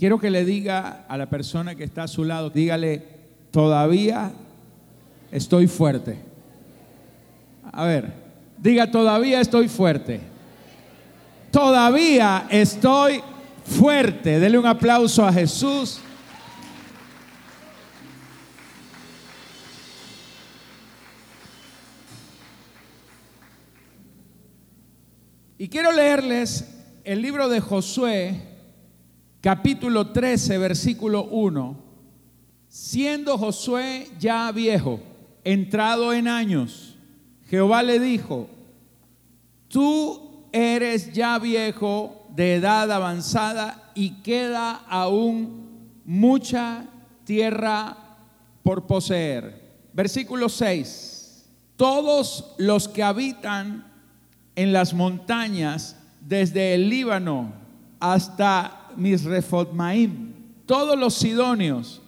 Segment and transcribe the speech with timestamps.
[0.00, 3.02] Quiero que le diga a la persona que está a su lado, dígale,
[3.50, 4.32] todavía
[5.30, 6.16] estoy fuerte.
[7.70, 8.10] A ver,
[8.56, 10.22] diga, todavía estoy fuerte.
[11.50, 13.20] Todavía estoy
[13.62, 14.40] fuerte.
[14.40, 16.00] Dele un aplauso a Jesús.
[25.58, 26.64] Y quiero leerles
[27.04, 28.49] el libro de Josué,
[29.40, 31.76] capítulo 13, versículo 1.
[32.68, 35.00] Siendo Josué ya viejo,
[35.44, 36.96] entrado en años,
[37.48, 38.48] Jehová le dijo,
[39.68, 46.86] tú eres ya viejo de edad avanzada y queda aún mucha
[47.24, 47.96] tierra
[48.62, 49.88] por poseer.
[49.92, 51.48] Versículo 6.
[51.76, 53.90] Todos los que habitan
[54.54, 57.52] en las montañas, desde el Líbano
[57.98, 60.32] hasta Misrefotmaim,
[60.66, 62.00] todos los sidonios,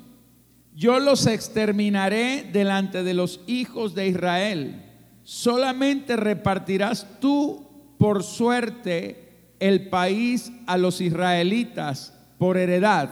[0.74, 4.82] yo los exterminaré delante de los hijos de Israel.
[5.22, 13.10] Solamente repartirás tú por suerte el país a los israelitas por heredad,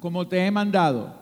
[0.00, 1.14] como te he mandado.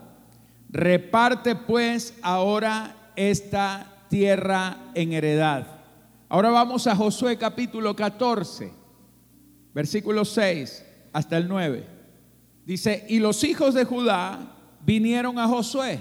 [0.68, 5.66] Reparte pues ahora esta tierra en heredad.
[6.28, 8.72] Ahora vamos a Josué capítulo 14,
[9.74, 11.86] versículo 6 hasta el 9.
[12.66, 16.00] Dice, y los hijos de Judá vinieron a Josué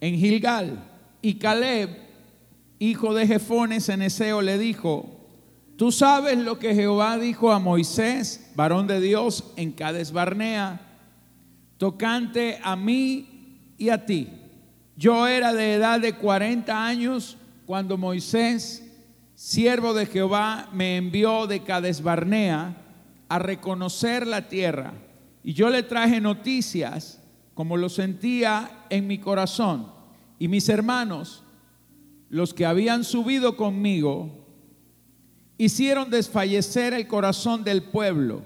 [0.00, 0.82] en Gilgal,
[1.22, 1.90] y Caleb,
[2.78, 5.26] hijo de Jefones en Eseo, le dijo,
[5.76, 10.80] tú sabes lo que Jehová dijo a Moisés, varón de Dios, en Cades Barnea,
[11.78, 14.28] tocante a mí y a ti.
[14.96, 18.86] Yo era de edad de 40 años cuando Moisés
[19.36, 22.74] siervo de Jehová, me envió de Cadesbarnea
[23.28, 24.94] a reconocer la tierra.
[25.42, 27.20] Y yo le traje noticias
[27.54, 29.90] como lo sentía en mi corazón.
[30.38, 31.42] Y mis hermanos,
[32.28, 34.46] los que habían subido conmigo,
[35.56, 38.42] hicieron desfallecer el corazón del pueblo.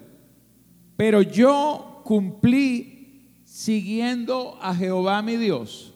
[0.97, 5.93] Pero yo cumplí siguiendo a Jehová mi Dios.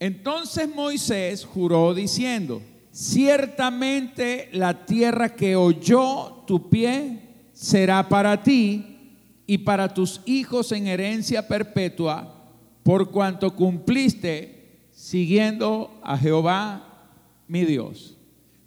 [0.00, 2.60] Entonces Moisés juró diciendo,
[2.90, 7.23] ciertamente la tierra que oyó tu pie
[7.54, 9.16] será para ti
[9.46, 12.34] y para tus hijos en herencia perpetua,
[12.82, 17.08] por cuanto cumpliste siguiendo a Jehová
[17.48, 18.16] mi Dios.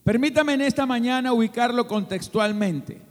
[0.03, 3.01] Permítame en esta mañana ubicarlo contextualmente.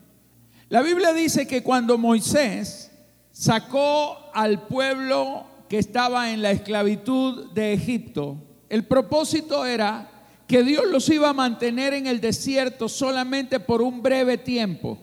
[0.69, 2.91] La Biblia dice que cuando Moisés
[3.31, 8.38] sacó al pueblo que estaba en la esclavitud de Egipto,
[8.69, 10.10] el propósito era
[10.47, 14.98] que Dios los iba a mantener en el desierto solamente por un breve tiempo,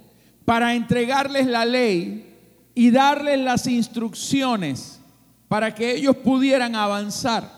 [0.46, 2.34] para entregarles la ley
[2.76, 5.00] y darles las instrucciones
[5.48, 7.50] para que ellos pudieran avanzar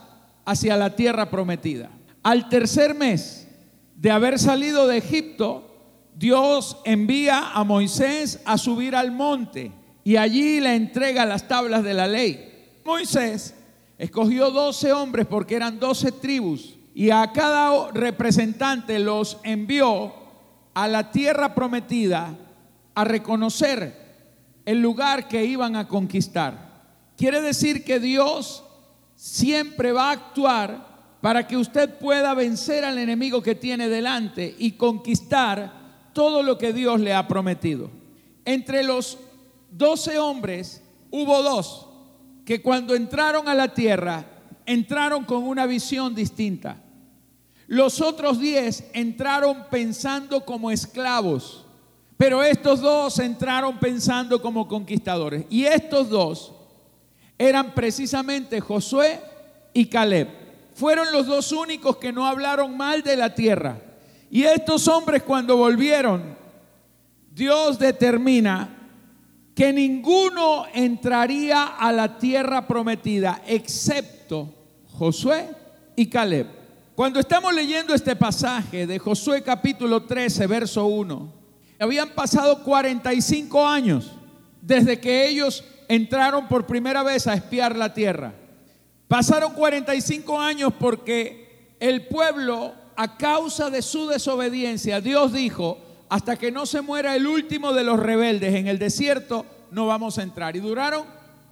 [0.46, 1.90] hacia la tierra prometida.
[2.24, 3.47] Al tercer mes
[3.95, 5.72] de haber salido de Egipto,
[6.16, 9.72] Dios envía a Moisés a subir al monte
[10.03, 12.51] y allí le entrega las tablas de la ley.
[12.85, 13.56] Moisés
[13.97, 20.13] escogió doce hombres porque eran doce tribus y a cada representante los envió
[20.74, 22.38] a la tierra prometida
[22.95, 23.94] a reconocer
[24.66, 26.66] el lugar que iban a conquistar.
[27.17, 28.63] Quiere decir que Dios
[29.16, 34.72] siempre va a actuar para que usted pueda vencer al enemigo que tiene delante y
[34.72, 37.89] conquistar todo lo que Dios le ha prometido.
[38.45, 39.17] Entre los
[39.72, 40.81] doce hombres
[41.12, 41.88] hubo dos
[42.45, 44.25] que cuando entraron a la tierra
[44.66, 46.77] entraron con una visión distinta.
[47.67, 51.65] Los otros diez entraron pensando como esclavos,
[52.18, 55.46] pero estos dos entraron pensando como conquistadores.
[55.50, 56.53] Y estos dos
[57.38, 59.20] eran precisamente Josué
[59.74, 60.30] y Caleb.
[60.74, 63.80] Fueron los dos únicos que no hablaron mal de la tierra.
[64.30, 66.36] Y estos hombres cuando volvieron,
[67.34, 68.70] Dios determina
[69.54, 74.54] que ninguno entraría a la tierra prometida excepto
[74.92, 75.50] Josué
[75.95, 76.48] y Caleb.
[76.95, 81.44] Cuando estamos leyendo este pasaje de Josué capítulo 13, verso 1,
[81.80, 84.12] habían pasado 45 años
[84.62, 88.33] desde que ellos entraron por primera vez a espiar la tierra.
[89.07, 95.77] Pasaron 45 años porque el pueblo, a causa de su desobediencia, Dios dijo,
[96.10, 100.18] hasta que no se muera el último de los rebeldes en el desierto, no vamos
[100.18, 100.56] a entrar.
[100.56, 101.06] Y duraron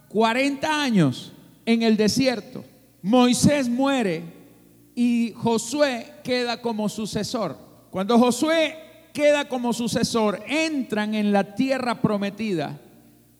[0.08, 1.32] 40 años
[1.66, 2.64] en el desierto.
[3.02, 4.22] Moisés muere
[4.94, 7.56] y Josué queda como sucesor.
[7.90, 8.83] Cuando Josué
[9.14, 12.80] queda como sucesor, entran en la tierra prometida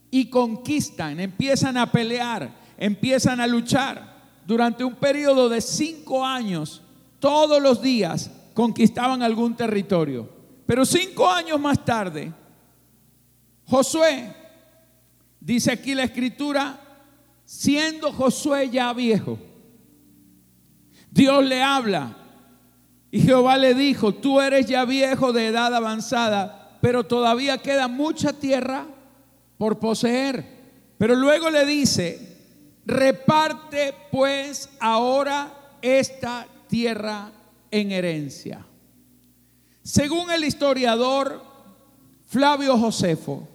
[0.09, 2.49] y conquistan, empiezan a pelear,
[2.79, 4.15] empiezan a luchar.
[4.47, 6.81] Durante un periodo de cinco años,
[7.19, 10.31] todos los días conquistaban algún territorio.
[10.65, 12.33] Pero cinco años más tarde,
[13.67, 14.33] Josué,
[15.41, 16.81] dice aquí la escritura,
[17.45, 19.39] siendo Josué ya viejo,
[21.11, 22.24] Dios le habla
[23.15, 28.33] y Jehová le dijo, tú eres ya viejo de edad avanzada, pero todavía queda mucha
[28.33, 28.89] tierra
[29.57, 30.45] por poseer.
[30.99, 32.39] Pero luego le dice,
[32.85, 37.31] reparte pues ahora esta tierra
[37.71, 38.67] en herencia.
[39.85, 41.41] Según el historiador
[42.27, 43.47] Flavio Josefo,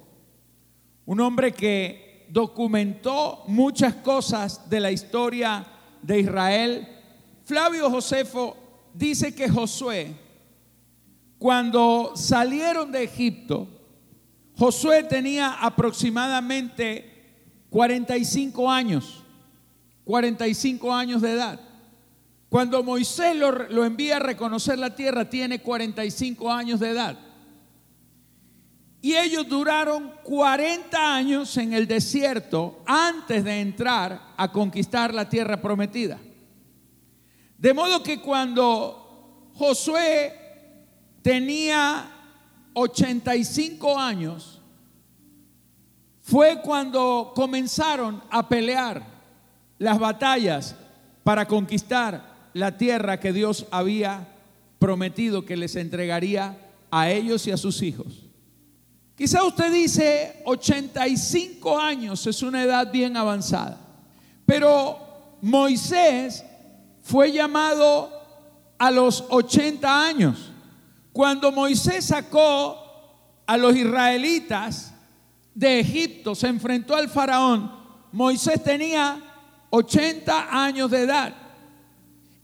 [1.06, 5.66] un hombre que documentó muchas cosas de la historia
[6.02, 6.88] de Israel,
[7.44, 8.56] Flavio Josefo
[8.94, 10.16] dice que Josué,
[11.38, 13.68] cuando salieron de Egipto,
[14.58, 17.10] Josué tenía aproximadamente
[17.70, 19.24] 45 años,
[20.04, 21.60] 45 años de edad.
[22.50, 27.18] Cuando Moisés lo, envía a reconocer la tierra, tiene 45 años de edad.
[29.02, 35.62] Y ellos duraron 40 años en el desierto antes de entrar a conquistar la tierra
[35.62, 36.20] prometida.
[37.60, 40.34] De modo que cuando Josué
[41.22, 42.10] tenía
[42.74, 44.62] 85 años,
[46.22, 49.04] fue cuando comenzaron a pelear
[49.78, 50.76] las batallas
[51.24, 54.26] para conquistar la tierra que Dios había
[54.80, 56.58] prometido que les entregaría
[56.90, 58.26] a ellos y a sus hijos.
[59.18, 63.78] Quizá usted dice 85 años es una edad bien avanzada,
[64.46, 64.98] pero
[65.42, 66.46] Moisés
[67.10, 68.12] fue llamado
[68.78, 70.52] a los 80 años.
[71.12, 72.78] Cuando Moisés sacó
[73.48, 74.94] a los israelitas
[75.56, 77.72] de Egipto, se enfrentó al faraón,
[78.12, 79.20] Moisés tenía
[79.72, 81.34] 80 años de edad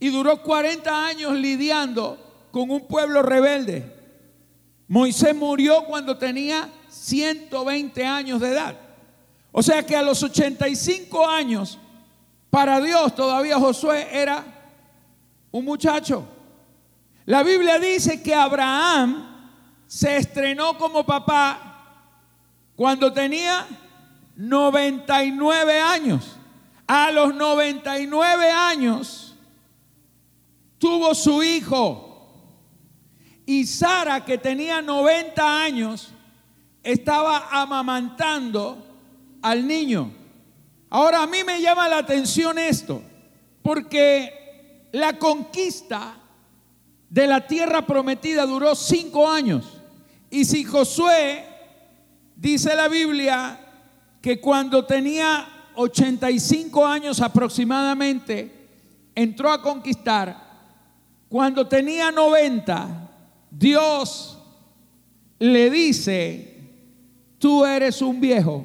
[0.00, 2.18] y duró 40 años lidiando
[2.50, 3.94] con un pueblo rebelde.
[4.88, 8.76] Moisés murió cuando tenía 120 años de edad.
[9.52, 11.78] O sea que a los 85 años,
[12.50, 14.55] para Dios todavía Josué era
[15.50, 16.26] un muchacho.
[17.24, 19.36] La Biblia dice que Abraham
[19.86, 21.66] se estrenó como papá
[22.74, 23.66] cuando tenía
[24.36, 26.36] 99 años.
[26.86, 29.34] A los 99 años
[30.78, 32.02] tuvo su hijo.
[33.44, 36.12] Y Sara, que tenía 90 años,
[36.82, 38.86] estaba amamantando
[39.42, 40.12] al niño.
[40.90, 43.02] Ahora a mí me llama la atención esto,
[43.62, 44.45] porque
[44.96, 46.14] la conquista
[47.10, 49.78] de la tierra prometida duró cinco años.
[50.30, 51.44] Y si Josué,
[52.34, 53.60] dice la Biblia,
[54.22, 58.50] que cuando tenía 85 años aproximadamente,
[59.14, 60.34] entró a conquistar.
[61.28, 63.10] Cuando tenía 90,
[63.50, 64.38] Dios
[65.38, 66.70] le dice,
[67.38, 68.64] tú eres un viejo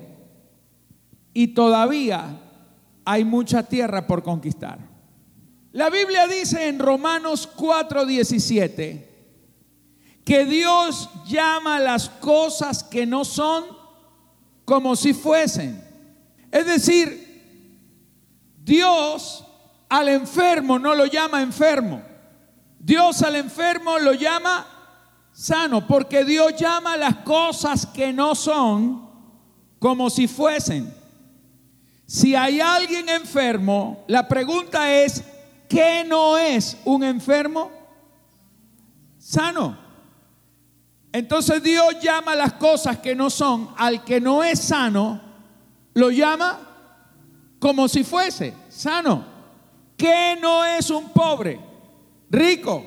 [1.34, 2.40] y todavía
[3.04, 4.91] hay mucha tierra por conquistar.
[5.74, 9.08] La Biblia dice en Romanos 4:17
[10.26, 13.66] que Dios llama las cosas que no son
[14.66, 15.84] como si fuesen.
[16.52, 17.32] Es decir,
[18.64, 19.46] Dios
[19.90, 22.02] al enfermo no lo llama enfermo.
[22.80, 24.66] Dios al enfermo lo llama
[25.32, 29.10] sano, porque Dios llama las cosas que no son
[29.80, 30.94] como si fuesen.
[32.06, 35.24] Si hay alguien enfermo, la pregunta es,
[35.72, 37.72] ¿qué no es un enfermo?
[39.18, 39.78] Sano.
[41.14, 45.22] Entonces Dios llama las cosas que no son, al que no es sano,
[45.94, 46.60] lo llama
[47.60, 49.26] como si fuese sano.
[49.96, 51.60] ¿Qué no es un pobre?
[52.30, 52.84] Rico.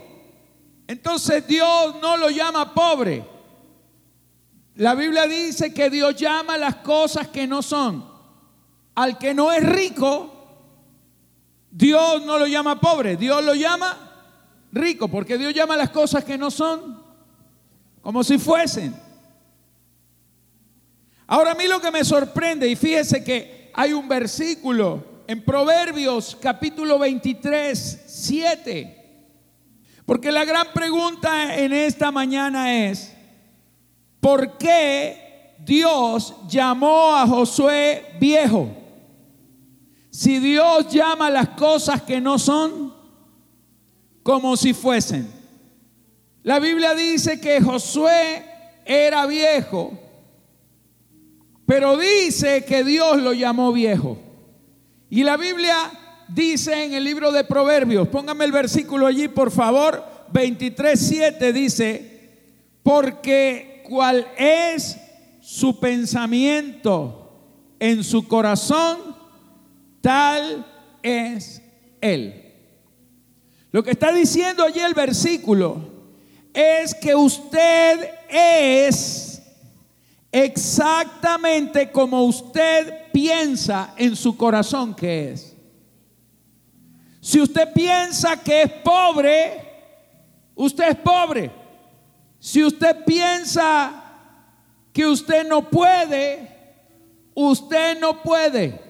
[0.87, 3.25] Entonces Dios no lo llama pobre.
[4.77, 8.13] La Biblia dice que Dios llama las cosas que no son.
[8.95, 10.34] Al que no es rico,
[11.77, 13.99] Dios no lo llama pobre, Dios lo llama
[14.71, 17.03] rico, porque Dios llama las cosas que no son
[18.01, 18.95] como si fuesen.
[21.27, 26.39] Ahora a mí lo que me sorprende, y fíjese que hay un versículo en Proverbios
[26.41, 29.05] capítulo 23, 7.
[30.07, 33.13] Porque la gran pregunta en esta mañana es,
[34.21, 38.84] ¿por qué Dios llamó a Josué viejo?
[40.15, 42.95] Si Dios llama las cosas que no son
[44.23, 45.29] como si fuesen.
[46.45, 48.45] La Biblia dice que Josué
[48.85, 49.99] era viejo
[51.67, 54.17] Pero dice que Dios lo llamó viejo.
[55.11, 55.75] Y la Biblia
[56.29, 60.01] dice en el libro de Proverbios, póngame el versículo allí por favor,
[60.33, 62.31] 23.7 dice,
[62.85, 64.97] porque cual es
[65.41, 67.33] su pensamiento
[67.81, 69.14] en su corazón,
[70.05, 70.67] tal
[71.03, 71.63] es
[72.03, 72.53] él.
[73.73, 75.81] Lo que está diciendo allí el versículo
[76.53, 79.43] es que usted es
[80.31, 85.57] exactamente como usted piensa en su corazón que es.
[87.23, 89.59] Si usted piensa que es pobre,
[90.55, 91.51] usted es pobre.
[92.39, 94.05] Si usted piensa
[94.93, 96.47] que usted no puede,
[97.35, 98.84] usted no puede.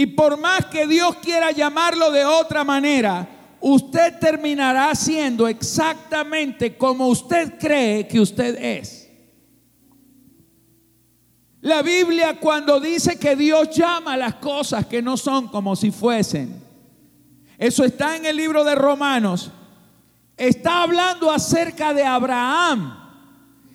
[0.00, 3.28] Y por más que Dios quiera llamarlo de otra manera,
[3.60, 9.10] usted terminará siendo exactamente como usted cree que usted es.
[11.60, 16.64] La Biblia cuando dice que Dios llama las cosas que no son como si fuesen,
[17.58, 19.50] eso está en el libro de Romanos,
[20.34, 22.96] está hablando acerca de Abraham.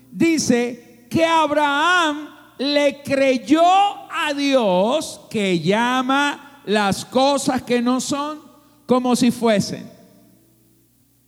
[0.10, 8.42] Dice que Abraham le creyó a Dios que llama las cosas que no son
[8.86, 9.92] como si fuesen.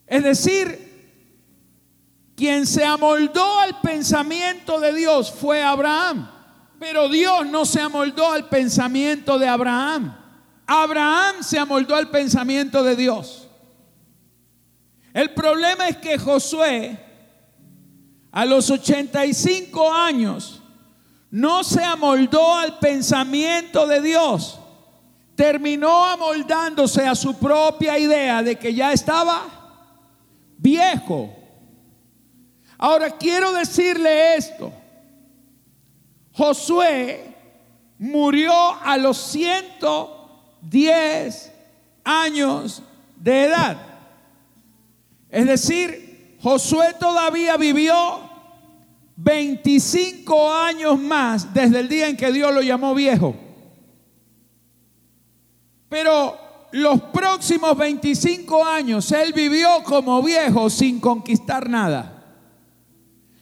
[0.06, 0.88] Es decir,
[2.36, 6.32] quien se amoldó al pensamiento de Dios fue Abraham.
[6.80, 10.16] Pero Dios no se amoldó al pensamiento de Abraham.
[10.68, 13.48] Abraham se amoldó al pensamiento de Dios.
[15.14, 17.00] El problema es que Josué,
[18.32, 20.57] a los 85 años,
[21.32, 24.60] no se amoldó al pensamiento de Dios.
[25.36, 29.44] Terminó amoldándose a su propia idea de que ya estaba
[30.58, 31.36] viejo.
[32.78, 34.72] Ahora quiero decirle esto.
[36.34, 37.36] Josué
[38.00, 41.54] murió a los 110
[42.04, 42.82] años
[43.16, 43.78] de edad.
[45.30, 48.27] Es decir, Josué todavía vivió
[49.18, 53.36] 25 años más desde el día en que Dios lo llamó viejo.
[55.90, 56.38] Pero
[56.72, 62.14] los próximos 25 años él vivió como viejo sin conquistar nada.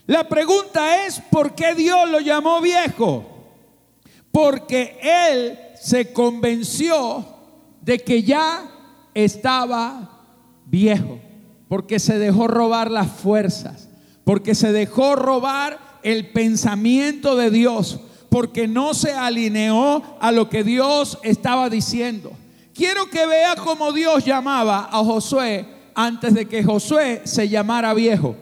[0.07, 3.25] La pregunta es, ¿por qué Dios lo llamó viejo?
[4.31, 7.25] Porque él se convenció
[7.81, 8.71] de que ya
[9.13, 10.25] estaba
[10.65, 11.19] viejo,
[11.67, 13.84] porque se dejó robar las fuerzas,
[14.25, 20.63] porque se dejó robar el pensamiento de Dios, porque no se alineó a lo que
[20.63, 22.33] Dios estaba diciendo.
[22.73, 28.35] Quiero que vea cómo Dios llamaba a Josué antes de que Josué se llamara viejo.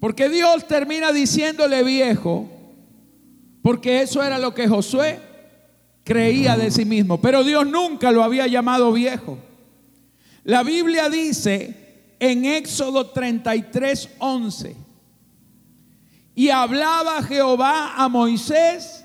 [0.00, 2.48] Porque Dios termina diciéndole viejo,
[3.62, 5.20] porque eso era lo que Josué
[6.04, 7.20] creía de sí mismo.
[7.20, 9.38] Pero Dios nunca lo había llamado viejo.
[10.44, 11.85] La Biblia dice
[12.18, 14.76] en Éxodo 33, 11,
[16.34, 19.04] y hablaba Jehová a Moisés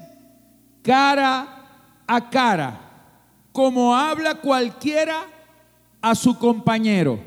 [0.81, 2.79] cara a cara,
[3.51, 5.25] como habla cualquiera
[6.01, 7.19] a su compañero.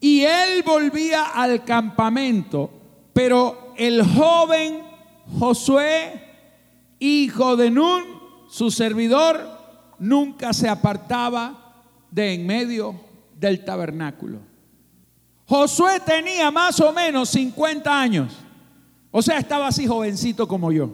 [0.00, 2.70] Y él volvía al campamento,
[3.14, 4.82] pero el joven
[5.38, 6.20] Josué,
[6.98, 8.02] hijo de Nun,
[8.48, 9.40] su servidor,
[9.98, 13.00] nunca se apartaba de en medio
[13.38, 14.53] del tabernáculo.
[15.46, 18.32] Josué tenía más o menos 50 años,
[19.10, 20.90] o sea, estaba así jovencito como yo.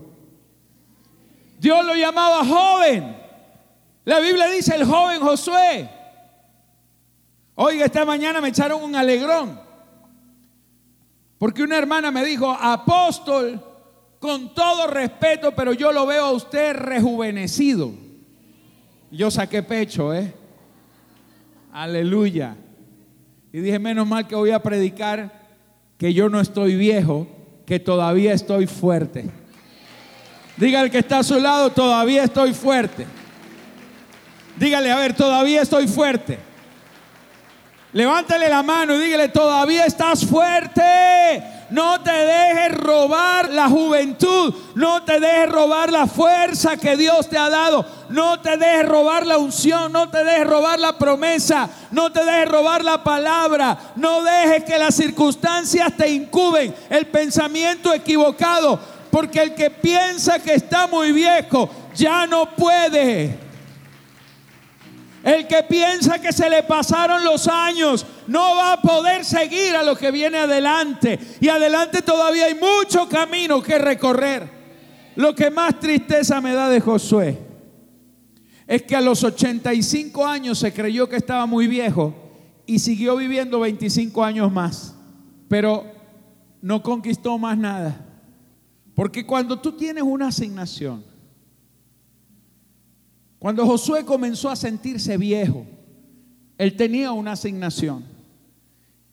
[1.58, 3.16] Dios lo llamaba joven.
[4.04, 5.88] La Biblia dice el joven Josué.
[7.54, 9.60] Oiga, esta mañana me echaron un alegrón.
[11.38, 13.62] Porque una hermana me dijo, apóstol,
[14.18, 17.92] con todo respeto, pero yo lo veo a usted rejuvenecido.
[19.10, 20.34] Yo saqué pecho, ¿eh?
[21.72, 22.56] Aleluya.
[23.52, 25.40] Y dije, menos mal que voy a predicar
[25.98, 27.26] que yo no estoy viejo,
[27.66, 29.28] que todavía estoy fuerte.
[30.56, 33.06] Dígale que está a su lado, todavía estoy fuerte.
[34.56, 36.38] Dígale, a ver, todavía estoy fuerte.
[37.92, 41.42] Levántale la mano y dígale, todavía estás fuerte.
[41.70, 44.54] No te dejes robar la juventud.
[44.74, 47.84] No te dejes robar la fuerza que Dios te ha dado.
[48.08, 49.92] No te dejes robar la unción.
[49.92, 51.68] No te dejes robar la promesa.
[51.90, 53.92] No te dejes robar la palabra.
[53.96, 58.78] No dejes que las circunstancias te incuben el pensamiento equivocado.
[59.10, 63.50] Porque el que piensa que está muy viejo ya no puede.
[65.22, 69.82] El que piensa que se le pasaron los años no va a poder seguir a
[69.82, 71.18] lo que viene adelante.
[71.40, 74.48] Y adelante todavía hay mucho camino que recorrer.
[75.16, 77.36] Lo que más tristeza me da de Josué
[78.68, 82.14] es que a los 85 años se creyó que estaba muy viejo
[82.66, 84.94] y siguió viviendo 25 años más,
[85.48, 85.84] pero
[86.62, 88.06] no conquistó más nada.
[88.94, 91.04] Porque cuando tú tienes una asignación,
[93.40, 95.66] cuando Josué comenzó a sentirse viejo,
[96.56, 98.19] él tenía una asignación.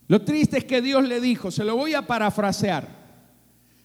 [0.08, 2.88] Lo triste es que Dios le dijo, se lo voy a parafrasear,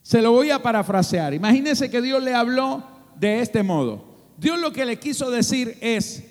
[0.02, 1.34] se lo voy a parafrasear.
[1.34, 2.84] Imagínense que Dios le habló
[3.16, 4.04] de este modo.
[4.36, 6.22] Dios lo que le quiso decir es,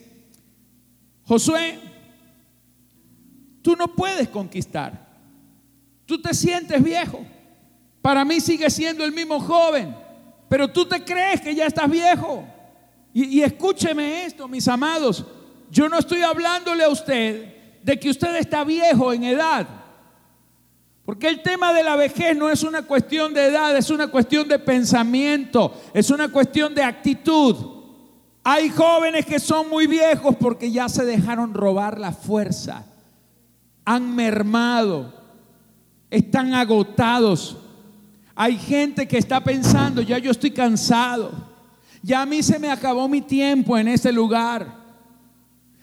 [1.23, 1.79] Josué,
[3.61, 5.09] tú no puedes conquistar.
[6.05, 7.25] Tú te sientes viejo.
[8.01, 9.95] Para mí sigue siendo el mismo joven,
[10.49, 12.45] pero tú te crees que ya estás viejo.
[13.13, 15.25] Y, y escúcheme esto, mis amados.
[15.69, 19.80] Yo no estoy hablándole a usted de que usted está viejo en edad.
[21.05, 24.47] Porque el tema de la vejez no es una cuestión de edad, es una cuestión
[24.47, 27.55] de pensamiento, es una cuestión de actitud.
[28.43, 32.85] Hay jóvenes que son muy viejos porque ya se dejaron robar la fuerza,
[33.83, 35.13] han mermado,
[36.09, 37.57] están agotados.
[38.35, 41.31] Hay gente que está pensando, ya yo estoy cansado,
[42.03, 44.79] ya a mí se me acabó mi tiempo en ese lugar.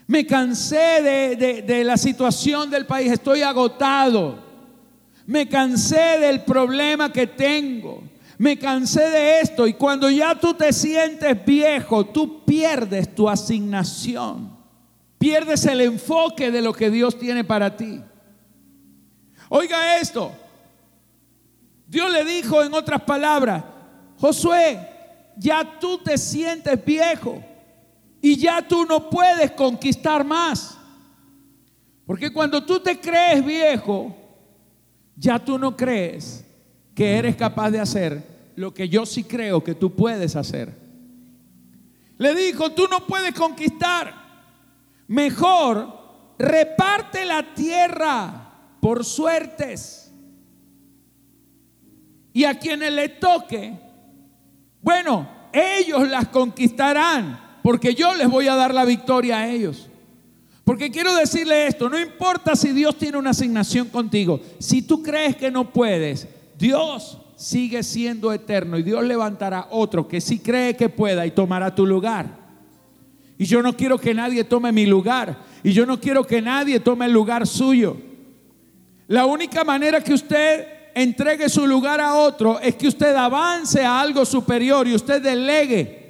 [0.07, 4.48] Me cansé de, de la situación del país, estoy agotado.
[5.29, 8.03] Me cansé del problema que tengo.
[8.39, 9.67] Me cansé de esto.
[9.67, 14.57] Y cuando ya tú te sientes viejo, tú pierdes tu asignación.
[15.19, 18.01] Pierdes el enfoque de lo que Dios tiene para ti.
[19.51, 20.33] Oiga esto.
[21.87, 23.65] Dios le dijo en otras palabras,
[24.19, 24.81] Josué,
[25.37, 27.45] ya tú te sientes viejo
[28.23, 30.79] y ya tú no puedes conquistar más.
[32.07, 34.17] Porque cuando tú te crees viejo,
[35.19, 36.45] ya tú no crees
[36.95, 40.75] que eres capaz de hacer lo que yo sí creo que tú puedes hacer.
[42.17, 44.13] Le dijo, tú no puedes conquistar.
[45.07, 45.97] Mejor
[46.39, 50.13] reparte la tierra por suertes.
[52.33, 53.79] Y a quienes le toque,
[54.83, 59.88] bueno, ellos las conquistarán porque yo les voy a dar la victoria a ellos.
[60.69, 65.35] Porque quiero decirle esto, no importa si Dios tiene una asignación contigo, si tú crees
[65.35, 66.29] que no puedes,
[66.59, 71.75] Dios sigue siendo eterno y Dios levantará otro que sí cree que pueda y tomará
[71.75, 72.27] tu lugar.
[73.39, 76.81] Y yo no quiero que nadie tome mi lugar y yo no quiero que nadie
[76.81, 77.97] tome el lugar suyo.
[79.07, 83.99] La única manera que usted entregue su lugar a otro es que usted avance a
[83.99, 86.08] algo superior y usted delegue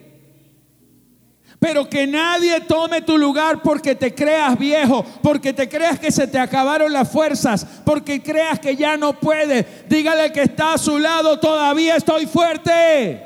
[1.58, 6.28] pero que nadie tome tu lugar porque te creas viejo, porque te creas que se
[6.28, 9.66] te acabaron las fuerzas, porque creas que ya no puedes.
[9.88, 13.24] Dígale que está a su lado, todavía estoy fuerte.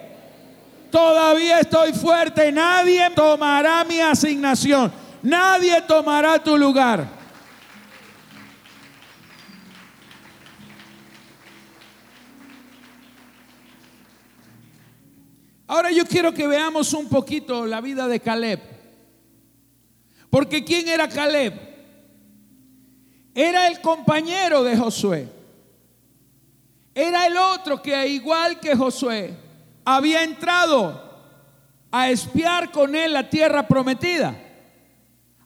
[0.90, 2.52] Todavía estoy fuerte.
[2.52, 4.92] Nadie tomará mi asignación.
[5.22, 7.21] Nadie tomará tu lugar.
[15.72, 18.61] Ahora yo quiero que veamos un poquito la vida de Caleb.
[20.28, 21.54] Porque ¿quién era Caleb?
[23.35, 25.30] Era el compañero de Josué.
[26.94, 29.35] Era el otro que igual que Josué
[29.82, 31.11] había entrado
[31.90, 34.38] a espiar con él la tierra prometida.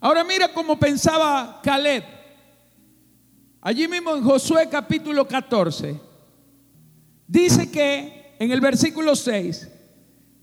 [0.00, 2.02] Ahora mira cómo pensaba Caleb.
[3.60, 6.00] Allí mismo en Josué capítulo 14.
[7.28, 9.74] Dice que en el versículo 6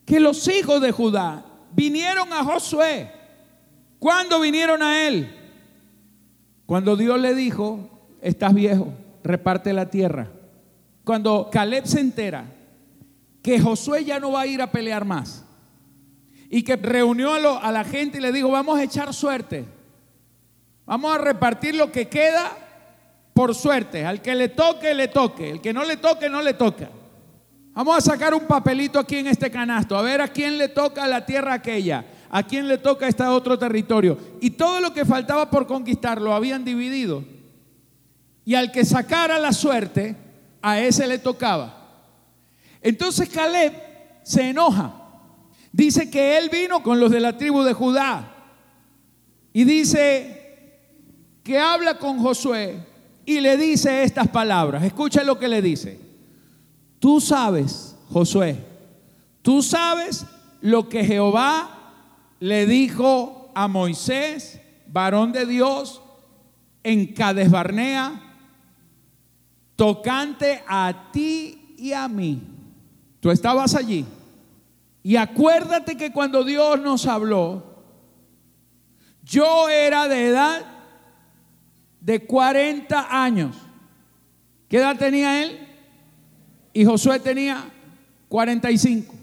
[0.05, 3.11] que los hijos de Judá vinieron a Josué.
[3.99, 5.33] ¿Cuándo vinieron a él?
[6.65, 7.89] Cuando Dios le dijo,
[8.21, 10.29] estás viejo, reparte la tierra.
[11.03, 12.45] Cuando Caleb se entera
[13.41, 15.43] que Josué ya no va a ir a pelear más
[16.49, 19.65] y que reunió a, la gente y le dijo, vamos a echar suerte,
[20.85, 22.57] vamos a repartir lo que queda
[23.33, 26.53] por suerte, al que le toque, le toque, el que no le toque, no le
[26.53, 26.89] toca.
[27.73, 31.07] Vamos a sacar un papelito aquí en este canasto, a ver a quién le toca
[31.07, 34.17] la tierra aquella, a quién le toca este otro territorio.
[34.41, 37.23] Y todo lo que faltaba por conquistar lo habían dividido.
[38.45, 40.15] Y al que sacara la suerte,
[40.61, 41.83] a ese le tocaba.
[42.81, 43.73] Entonces Caleb
[44.23, 44.93] se enoja.
[45.71, 48.35] Dice que él vino con los de la tribu de Judá.
[49.51, 50.79] Y dice
[51.43, 52.77] que habla con Josué
[53.25, 54.83] y le dice estas palabras.
[54.83, 56.12] Escucha lo que le dice.
[57.03, 58.63] Tú sabes, Josué,
[59.41, 60.25] tú sabes
[60.61, 61.91] lo que Jehová
[62.39, 66.01] le dijo a Moisés, varón de Dios,
[66.81, 68.21] en Cades Barnea,
[69.75, 72.41] tocante a ti y a mí.
[73.19, 74.05] Tú estabas allí.
[75.03, 77.81] Y acuérdate que cuando Dios nos habló,
[79.25, 80.65] yo era de edad
[81.99, 83.57] de 40 años.
[84.69, 85.72] ¿Qué edad tenía él?
[86.73, 87.71] Y Josué tenía
[88.29, 89.13] 45.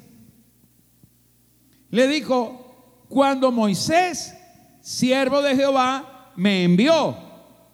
[1.91, 4.37] Le dijo, cuando Moisés,
[4.81, 7.17] siervo de Jehová, me envió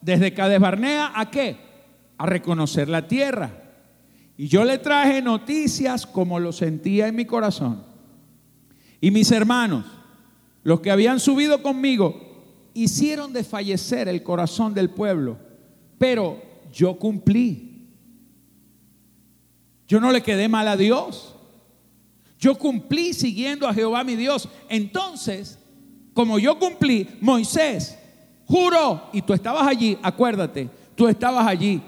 [0.01, 1.59] desde Cades Barnea a qué?
[2.17, 3.51] A reconocer la tierra.
[4.39, 7.85] Y yo le traje noticias como lo sentía en mi corazón.
[9.01, 9.85] Y mis hermanos,
[10.63, 15.39] los que habían subido conmigo, hicieron desfallecer el corazón del pueblo,
[15.99, 17.66] pero yo cumplí.
[19.89, 21.35] Yo no le quedé mal a Dios.
[22.39, 24.49] Yo cumplí siguiendo a Jehová mi Dios.
[24.69, 25.59] Entonces,
[26.13, 27.99] como yo cumplí, Moisés
[28.47, 31.83] juró, y tú estabas allí, acuérdate, tú estabas allí.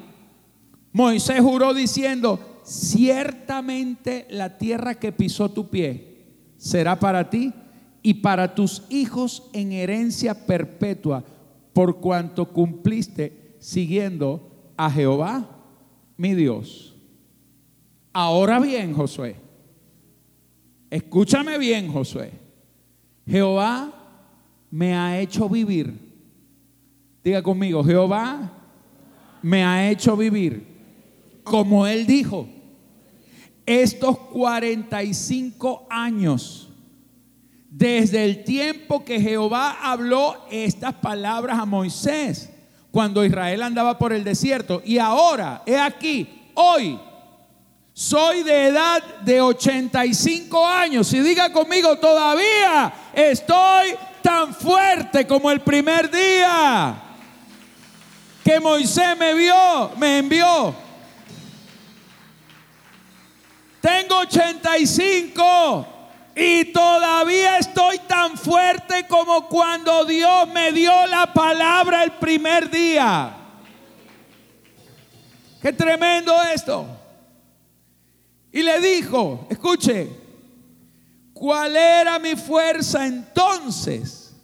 [0.93, 7.53] Moisés juró diciendo, ciertamente la tierra que pisó tu pie será para ti
[8.03, 11.25] y para tus hijos en herencia perpetua,
[11.73, 15.49] por cuanto cumpliste siguiendo a Jehová,
[16.17, 16.98] mi Dios.
[18.13, 19.37] Ahora bien, Josué,
[20.91, 22.33] escúchame bien, Josué,
[23.27, 23.93] Jehová
[24.71, 25.93] me ha hecho vivir.
[27.23, 28.53] Diga conmigo, Jehová
[29.43, 30.67] me ha hecho vivir.
[31.45, 32.49] Como él dijo,
[33.67, 36.69] estos 45 años
[37.71, 42.51] desde el tiempo que Jehová habló estas palabras a Moisés,
[42.91, 44.83] cuando Israel andaba por el desierto.
[44.85, 46.99] Y ahora, he aquí, hoy,
[47.99, 51.13] soy de edad de 85 años.
[51.13, 56.95] Y diga conmigo, todavía estoy tan fuerte como el primer día
[58.45, 60.73] que Moisés me vio, me envió.
[63.81, 65.87] Tengo 85
[66.37, 73.33] y todavía estoy tan fuerte como cuando Dios me dio la palabra el primer día.
[75.61, 76.98] Qué tremendo esto.
[78.59, 80.09] Y le dijo, escuche,
[81.33, 84.35] ¿cuál era mi fuerza entonces?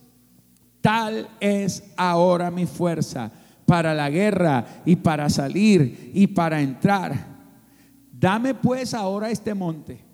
[0.81, 3.31] Tal es ahora mi fuerza
[3.67, 7.27] para la guerra y para salir y para entrar.
[8.13, 10.05] Dame pues ahora este monte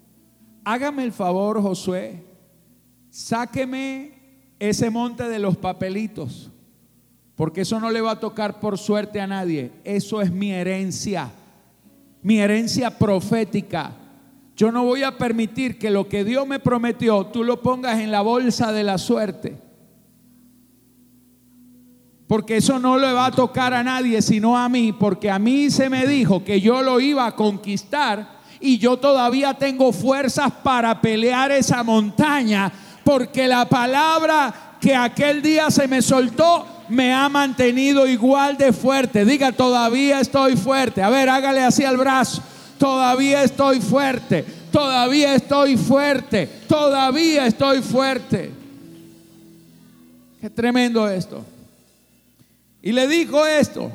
[0.64, 2.22] hágame el favor, Josué,
[3.08, 4.12] sáqueme
[4.58, 6.50] ese monte de los papelitos,
[7.34, 11.30] porque eso no le va a tocar por suerte a nadie, eso es mi herencia,
[12.22, 13.92] mi herencia profética.
[14.56, 18.10] Yo no voy a permitir que lo que Dios me prometió tú lo pongas en
[18.10, 19.56] la bolsa de la suerte.
[22.26, 25.70] Porque eso no le va a tocar a nadie sino a mí, porque a mí
[25.70, 31.00] se me dijo que yo lo iba a conquistar y yo todavía tengo fuerzas para
[31.00, 32.70] pelear esa montaña,
[33.02, 39.24] porque la palabra que aquel día se me soltó me ha mantenido igual de fuerte.
[39.24, 41.02] Diga, todavía estoy fuerte.
[41.02, 42.42] A ver, hágale así al brazo.
[42.78, 44.44] Todavía estoy fuerte.
[44.70, 46.46] Todavía estoy fuerte.
[46.68, 48.50] Todavía estoy fuerte.
[50.40, 51.44] Qué tremendo esto.
[52.82, 53.90] Y le dijo esto.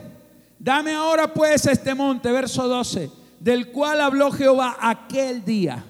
[0.58, 5.84] Dame ahora pues este monte, verso 12 del cual habló Jehová aquel día.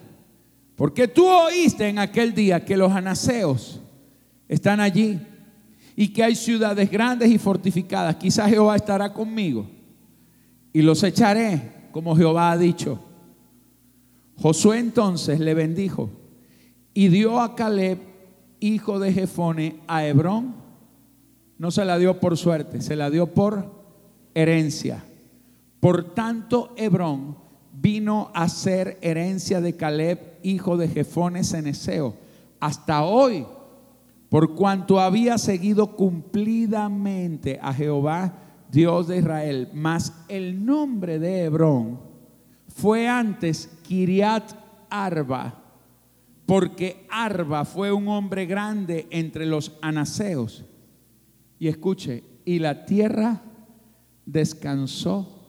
[0.76, 3.80] Porque tú oíste en aquel día que los anaseos
[4.50, 5.20] están allí
[5.96, 8.16] y que hay ciudades grandes y fortificadas.
[8.18, 9.68] Quizás Jehová estará conmigo
[10.74, 13.00] y los echaré, como Jehová ha dicho.
[14.38, 16.10] Josué entonces le bendijo
[16.94, 18.00] y dio a Caleb,
[18.60, 20.56] hijo de Jefone, a Hebrón.
[21.58, 23.86] No se la dio por suerte, se la dio por
[24.34, 25.06] herencia.
[25.80, 27.38] Por tanto, Hebrón
[27.72, 32.16] vino a ser herencia de Caleb, hijo de Jefones Ceneseo,
[32.60, 33.46] hasta hoy,
[34.36, 38.34] por cuanto había seguido cumplidamente a Jehová,
[38.70, 39.70] Dios de Israel.
[39.74, 42.02] Mas el nombre de Hebrón
[42.68, 44.52] fue antes Kiriat
[44.90, 45.64] Arba,
[46.46, 50.66] porque Arba fue un hombre grande entre los anaseos.
[51.58, 53.42] Y escuche, y la tierra
[54.26, 55.48] descansó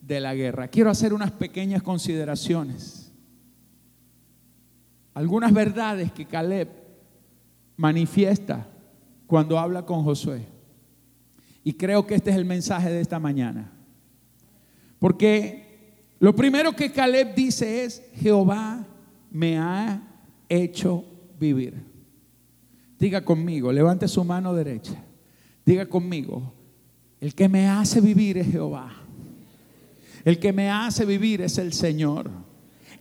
[0.00, 0.68] de la guerra.
[0.68, 3.12] Quiero hacer unas pequeñas consideraciones.
[5.12, 6.79] Algunas verdades que Caleb
[7.80, 8.66] manifiesta
[9.26, 10.44] cuando habla con Josué.
[11.64, 13.72] Y creo que este es el mensaje de esta mañana.
[14.98, 18.86] Porque lo primero que Caleb dice es, Jehová
[19.30, 20.02] me ha
[20.46, 21.06] hecho
[21.38, 21.82] vivir.
[22.98, 25.02] Diga conmigo, levante su mano derecha.
[25.64, 26.52] Diga conmigo,
[27.18, 28.92] el que me hace vivir es Jehová.
[30.22, 32.30] El que me hace vivir es el Señor.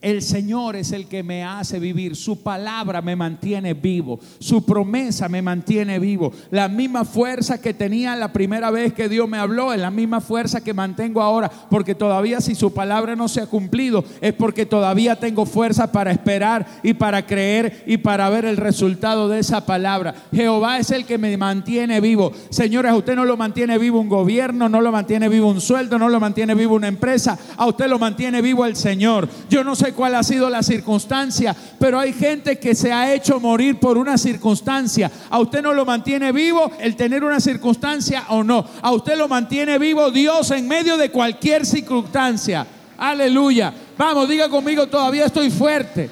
[0.01, 2.15] El Señor es el que me hace vivir.
[2.15, 4.19] Su palabra me mantiene vivo.
[4.39, 6.31] Su promesa me mantiene vivo.
[6.51, 10.21] La misma fuerza que tenía la primera vez que Dios me habló es la misma
[10.21, 11.51] fuerza que mantengo ahora.
[11.69, 16.11] Porque todavía si su palabra no se ha cumplido es porque todavía tengo fuerza para
[16.11, 20.15] esperar y para creer y para ver el resultado de esa palabra.
[20.31, 22.31] Jehová es el que me mantiene vivo.
[22.49, 25.99] Señores, a usted no lo mantiene vivo un gobierno, no lo mantiene vivo un sueldo,
[25.99, 27.37] no lo mantiene vivo una empresa.
[27.57, 29.27] A usted lo mantiene vivo el Señor.
[29.49, 33.39] Yo no sé cuál ha sido la circunstancia, pero hay gente que se ha hecho
[33.39, 35.11] morir por una circunstancia.
[35.29, 38.65] A usted no lo mantiene vivo el tener una circunstancia o no.
[38.81, 42.65] A usted lo mantiene vivo Dios en medio de cualquier circunstancia.
[42.97, 43.73] Aleluya.
[43.97, 46.09] Vamos, diga conmigo, todavía estoy fuerte.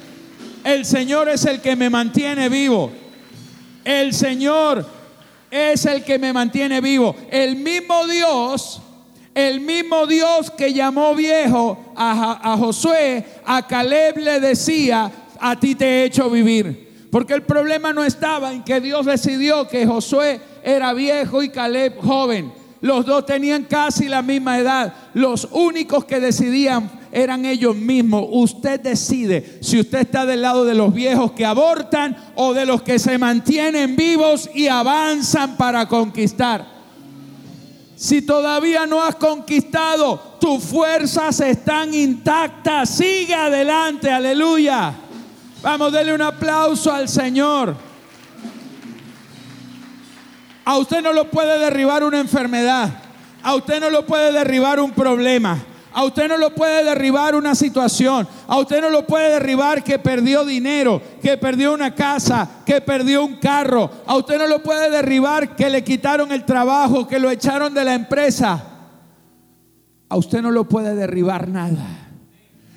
[0.64, 2.92] El Señor es el que me mantiene vivo.
[3.84, 4.86] El Señor
[5.50, 7.16] es el que me mantiene vivo.
[7.30, 8.82] El mismo Dios
[9.38, 15.86] el mismo Dios que llamó viejo a, Josué, a Caleb le decía, a ti te
[15.86, 17.08] he hecho vivir.
[17.12, 22.00] Porque el problema no estaba en que Dios decidió que Josué era viejo y Caleb
[22.02, 22.52] joven.
[22.82, 24.92] Los dos tenían casi la misma edad.
[25.14, 28.26] Los únicos que decidían eran ellos mismos.
[28.32, 32.82] Usted decide si usted está del lado de los viejos que abortan o de los
[32.82, 36.77] que se mantienen vivos y avanzan para conquistar.
[37.98, 42.90] Si todavía no has conquistado, tus fuerzas están intactas.
[42.90, 44.94] Sigue adelante, aleluya.
[45.64, 47.76] Vamos, denle un aplauso al Señor.
[50.64, 52.88] A usted no lo puede derribar una enfermedad.
[53.42, 55.58] A usted no lo puede derribar un problema.
[55.98, 58.28] A usted no lo puede derribar una situación.
[58.48, 63.26] A usted no lo puede derribar que perdió dinero, que perdió una casa, que perdió
[63.26, 63.90] un carro.
[64.06, 67.84] A usted no lo puede derribar que le quitaron el trabajo, que lo echaron de
[67.84, 68.64] la empresa.
[70.08, 71.88] A usted no lo puede derribar nada.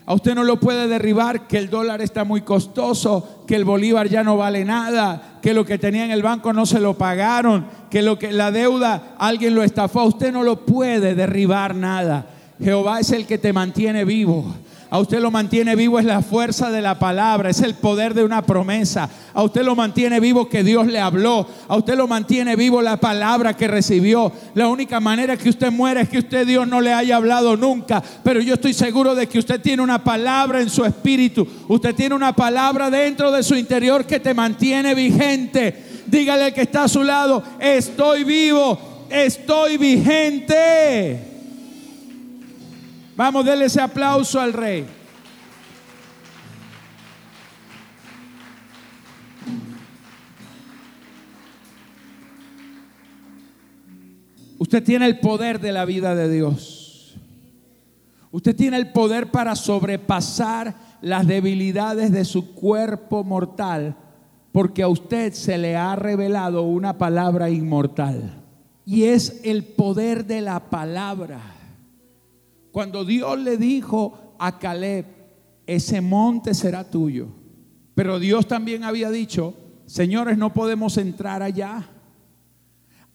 [0.06, 4.08] A usted no lo puede derribar que el dólar está muy costoso, que el bolívar
[4.08, 7.66] ya no vale nada, que lo que tenía en el banco no se lo pagaron,
[7.90, 10.00] que lo que la deuda alguien lo estafó.
[10.00, 12.24] A usted no lo puede derribar nada.
[12.62, 14.54] Jehová es el que te mantiene vivo.
[14.92, 18.24] A usted lo mantiene vivo es la fuerza de la palabra, es el poder de
[18.24, 19.08] una promesa.
[19.32, 21.46] A usted lo mantiene vivo que Dios le habló.
[21.68, 24.32] A usted lo mantiene vivo la palabra que recibió.
[24.54, 28.02] La única manera que usted muera es que usted Dios no le haya hablado nunca.
[28.24, 31.46] Pero yo estoy seguro de que usted tiene una palabra en su espíritu.
[31.68, 36.02] Usted tiene una palabra dentro de su interior que te mantiene vigente.
[36.06, 41.29] Dígale al que está a su lado, estoy vivo, estoy vigente.
[43.20, 44.86] Vamos, denle ese aplauso al rey.
[54.56, 57.14] Usted tiene el poder de la vida de Dios.
[58.30, 63.96] Usted tiene el poder para sobrepasar las debilidades de su cuerpo mortal,
[64.50, 68.42] porque a usted se le ha revelado una palabra inmortal.
[68.86, 71.59] Y es el poder de la palabra.
[72.72, 75.06] Cuando Dios le dijo a Caleb,
[75.66, 77.28] ese monte será tuyo.
[77.94, 79.54] Pero Dios también había dicho,
[79.86, 81.88] señores, no podemos entrar allá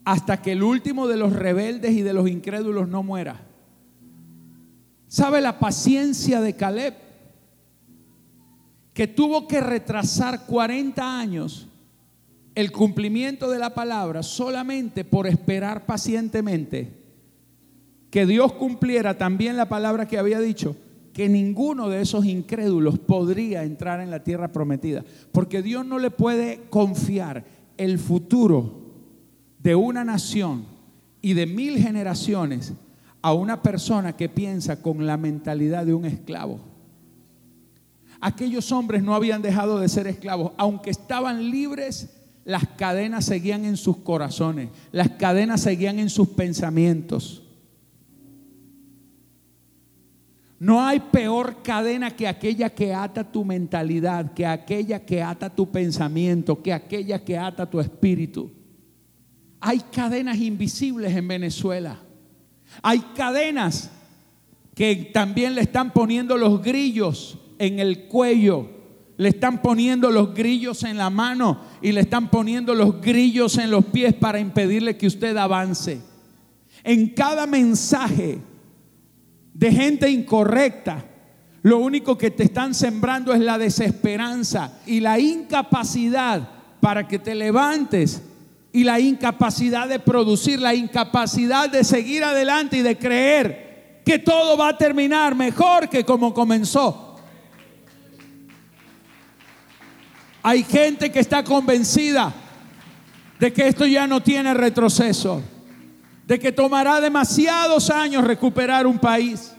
[0.04, 3.42] hasta que el último de los rebeldes y de los incrédulos no muera.
[5.08, 6.94] ¿Sabe la paciencia de Caleb?
[8.94, 11.68] Que tuvo que retrasar 40 años
[12.54, 17.05] el cumplimiento de la palabra solamente por esperar pacientemente
[18.16, 20.78] que Dios cumpliera también la palabra que había dicho,
[21.12, 26.12] que ninguno de esos incrédulos podría entrar en la tierra prometida, porque Dios no le
[26.12, 27.44] puede confiar
[27.76, 28.94] el futuro
[29.60, 30.64] de una nación
[31.22, 32.72] y de mil generaciones
[33.22, 36.62] a una persona que piensa con la mentalidad de un esclavo.
[38.22, 43.76] Aquellos hombres no habían dejado de ser esclavos, aunque estaban libres, las cadenas seguían en
[43.76, 47.42] sus corazones, las cadenas seguían en sus pensamientos.
[50.60, 55.70] No hay peor cadena que aquella que ata tu mentalidad, que aquella que ata tu
[55.70, 58.52] pensamiento, que aquella que ata tu espíritu.
[59.60, 62.00] Hay cadenas invisibles en Venezuela.
[62.82, 63.92] Hay cadenas
[64.74, 68.70] que también le están poniendo los grillos en el cuello,
[69.18, 73.72] le están poniendo los grillos en la mano y le están poniendo los grillos en
[73.72, 76.02] los pies para impedirle que usted avance.
[76.84, 78.40] En cada mensaje
[79.56, 81.06] de gente incorrecta,
[81.64, 86.48] lo único que te están sembrando es la desesperanza y la incapacidad
[86.82, 88.22] para que te levantes
[88.74, 94.58] y la incapacidad de producir, la incapacidad de seguir adelante y de creer que todo
[94.58, 97.16] va a terminar mejor que como comenzó.
[100.44, 102.32] Hay gente que está convencida
[103.40, 105.42] de que esto ya no tiene retroceso,
[106.26, 109.56] de que tomará demasiados años recuperar un país.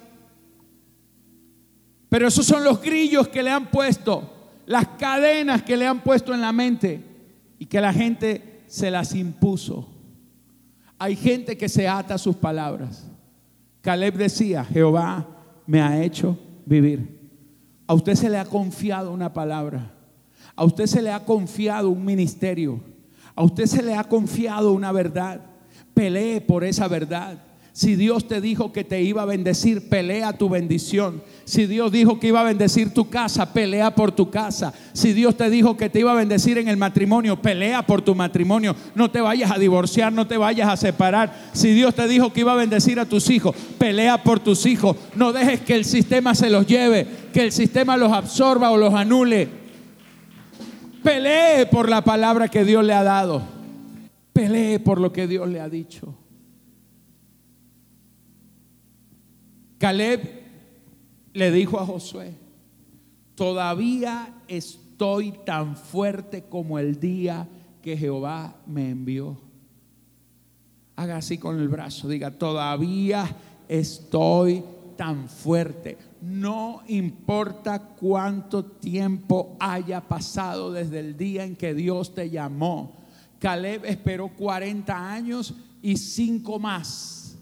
[2.08, 4.32] Pero esos son los grillos que le han puesto,
[4.66, 7.04] las cadenas que le han puesto en la mente
[7.58, 9.88] y que la gente se las impuso.
[10.98, 13.06] Hay gente que se ata a sus palabras.
[13.80, 15.26] Caleb decía, Jehová
[15.66, 17.16] me ha hecho vivir.
[17.86, 19.92] A usted se le ha confiado una palabra.
[20.56, 22.80] A usted se le ha confiado un ministerio.
[23.34, 25.40] A usted se le ha confiado una verdad.
[25.96, 27.38] Pelee por esa verdad.
[27.72, 31.22] Si Dios te dijo que te iba a bendecir, pelea tu bendición.
[31.46, 34.74] Si Dios dijo que iba a bendecir tu casa, pelea por tu casa.
[34.92, 38.14] Si Dios te dijo que te iba a bendecir en el matrimonio, pelea por tu
[38.14, 38.76] matrimonio.
[38.94, 41.34] No te vayas a divorciar, no te vayas a separar.
[41.54, 44.98] Si Dios te dijo que iba a bendecir a tus hijos, pelea por tus hijos.
[45.14, 48.92] No dejes que el sistema se los lleve, que el sistema los absorba o los
[48.92, 49.48] anule.
[51.02, 53.55] Pelee por la palabra que Dios le ha dado.
[54.36, 56.14] Pelee por lo que Dios le ha dicho.
[59.78, 60.20] Caleb
[61.32, 62.34] le dijo a Josué,
[63.34, 67.48] todavía estoy tan fuerte como el día
[67.80, 69.38] que Jehová me envió.
[70.96, 73.34] Haga así con el brazo, diga, todavía
[73.68, 74.62] estoy
[74.98, 75.96] tan fuerte.
[76.20, 83.05] No importa cuánto tiempo haya pasado desde el día en que Dios te llamó.
[83.38, 87.38] Caleb esperó 40 años y 5 más.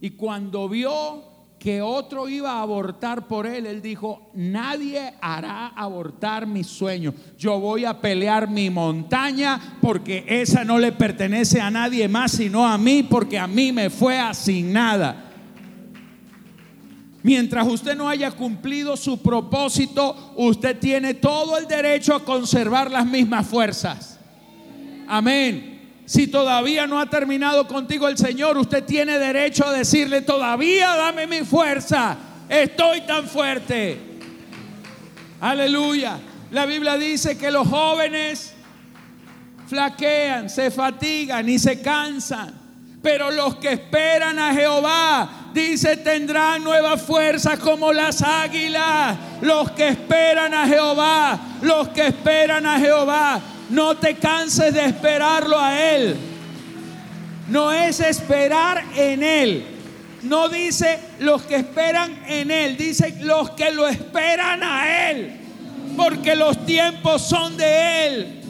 [0.00, 6.46] Y cuando vio que otro iba a abortar por él, él dijo, nadie hará abortar
[6.46, 7.14] mi sueño.
[7.38, 12.66] Yo voy a pelear mi montaña porque esa no le pertenece a nadie más sino
[12.66, 15.24] a mí porque a mí me fue asignada.
[17.22, 23.04] Mientras usted no haya cumplido su propósito, usted tiene todo el derecho a conservar las
[23.04, 24.15] mismas fuerzas.
[25.06, 25.76] Amén.
[26.06, 31.26] Si todavía no ha terminado contigo el Señor, usted tiene derecho a decirle, todavía dame
[31.26, 32.16] mi fuerza,
[32.48, 33.98] estoy tan fuerte.
[35.40, 36.18] Aleluya.
[36.52, 38.54] La Biblia dice que los jóvenes
[39.66, 42.54] flaquean, se fatigan y se cansan.
[43.02, 49.16] Pero los que esperan a Jehová, dice, tendrán nuevas fuerzas como las águilas.
[49.40, 53.40] Los que esperan a Jehová, los que esperan a Jehová
[53.70, 56.16] no te canses de esperarlo a Él.
[57.48, 59.64] No es esperar en Él.
[60.22, 65.40] No dice los que esperan en Él, dice los que lo esperan a Él.
[65.96, 68.40] Porque los tiempos son de Él.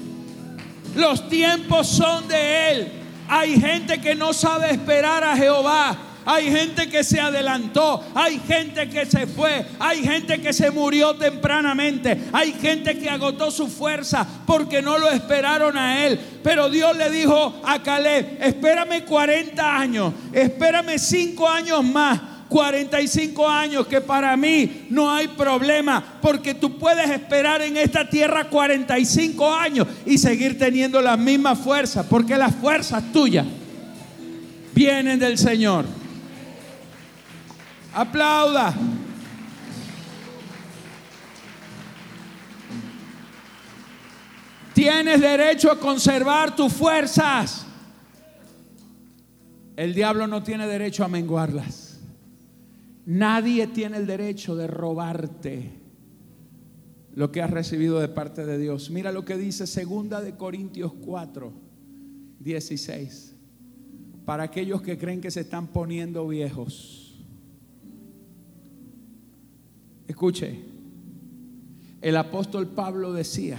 [0.94, 2.92] Los tiempos son de Él.
[3.28, 5.96] Hay gente que no sabe esperar a Jehová.
[6.26, 11.14] Hay gente que se adelantó, hay gente que se fue, hay gente que se murió
[11.14, 16.18] tempranamente, hay gente que agotó su fuerza porque no lo esperaron a él.
[16.42, 22.20] Pero Dios le dijo a Caleb, espérame 40 años, espérame 5 años más.
[22.48, 28.48] 45 años que para mí no hay problema porque tú puedes esperar en esta tierra
[28.48, 33.44] 45 años y seguir teniendo la misma fuerza porque las fuerzas tuyas
[34.72, 36.05] vienen del Señor.
[37.96, 38.74] Aplauda.
[44.74, 47.66] Tienes derecho a conservar tus fuerzas.
[49.76, 51.98] El diablo no tiene derecho a menguarlas.
[53.06, 55.80] Nadie tiene el derecho de robarte
[57.14, 58.90] lo que has recibido de parte de Dios.
[58.90, 61.50] Mira lo que dice segunda de Corintios 4,
[62.40, 63.34] 16.
[64.26, 67.05] Para aquellos que creen que se están poniendo viejos
[70.08, 70.58] Escuche,
[72.00, 73.58] el apóstol Pablo decía,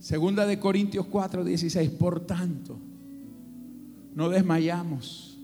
[0.00, 2.78] segunda de Corintios 4, 16, por tanto,
[4.14, 5.38] no desmayamos.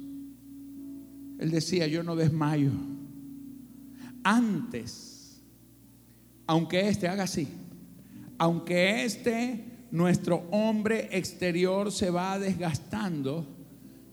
[1.39, 2.71] Él decía, yo no desmayo.
[4.23, 5.41] Antes,
[6.47, 7.49] aunque este haga así,
[8.39, 13.47] aunque este, nuestro hombre exterior se va desgastando,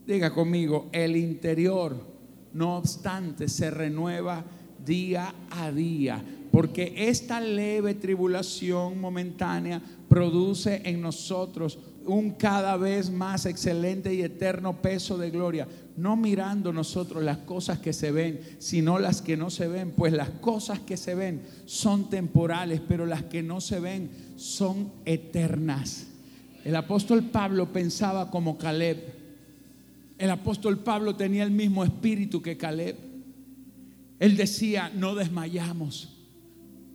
[0.06, 1.96] diga conmigo, el interior,
[2.52, 4.44] no obstante, se renueva
[4.88, 13.44] día a día, porque esta leve tribulación momentánea produce en nosotros un cada vez más
[13.44, 18.98] excelente y eterno peso de gloria, no mirando nosotros las cosas que se ven, sino
[18.98, 23.24] las que no se ven, pues las cosas que se ven son temporales, pero las
[23.24, 26.06] que no se ven son eternas.
[26.64, 28.98] El apóstol Pablo pensaba como Caleb.
[30.18, 33.07] El apóstol Pablo tenía el mismo espíritu que Caleb.
[34.18, 36.16] Él decía, no desmayamos.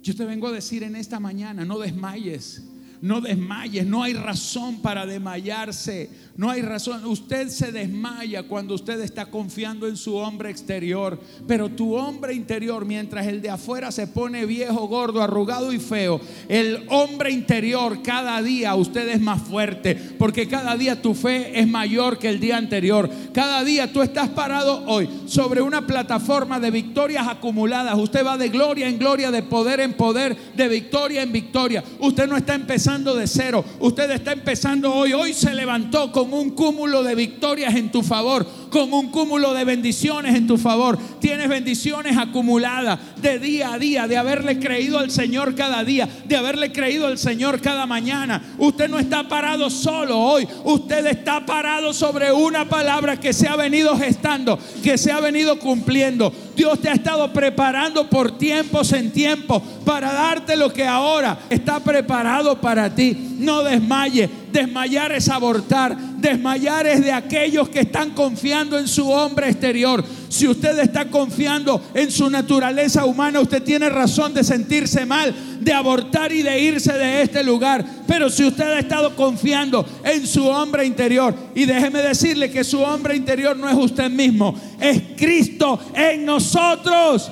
[0.01, 2.63] Yo te vengo a decir en esta mañana, no desmayes.
[3.03, 7.05] No desmayes, no hay razón para desmayarse, no hay razón.
[7.05, 12.85] Usted se desmaya cuando usted está confiando en su hombre exterior, pero tu hombre interior,
[12.85, 18.41] mientras el de afuera se pone viejo, gordo, arrugado y feo, el hombre interior cada
[18.41, 22.55] día usted es más fuerte, porque cada día tu fe es mayor que el día
[22.55, 23.09] anterior.
[23.33, 27.97] Cada día tú estás parado hoy sobre una plataforma de victorias acumuladas.
[27.97, 31.83] Usted va de gloria en gloria, de poder en poder, de victoria en victoria.
[31.99, 33.65] Usted no está empezando de cero.
[33.79, 35.13] Usted está empezando hoy.
[35.13, 39.65] Hoy se levantó con un cúmulo de victorias en tu favor, con un cúmulo de
[39.65, 40.99] bendiciones en tu favor.
[41.19, 46.35] Tienes bendiciones acumuladas de día a día, de haberle creído al Señor cada día, de
[46.35, 48.53] haberle creído al Señor cada mañana.
[48.59, 50.47] Usted no está parado solo hoy.
[50.63, 55.57] Usted está parado sobre una palabra que se ha venido gestando, que se ha venido
[55.57, 56.31] cumpliendo.
[56.55, 61.79] Dios te ha estado preparando por tiempos en tiempo para darte lo que ahora está
[61.79, 63.32] preparado para ti.
[63.39, 64.29] No desmaye.
[64.51, 65.97] Desmayar es abortar.
[65.97, 70.03] Desmayar es de aquellos que están confiando en su hombre exterior.
[70.29, 75.73] Si usted está confiando en su naturaleza humana, usted tiene razón de sentirse mal, de
[75.73, 77.85] abortar y de irse de este lugar.
[78.07, 82.81] Pero si usted ha estado confiando en su hombre interior, y déjeme decirle que su
[82.81, 87.29] hombre interior no es usted mismo, es Cristo en nosotros,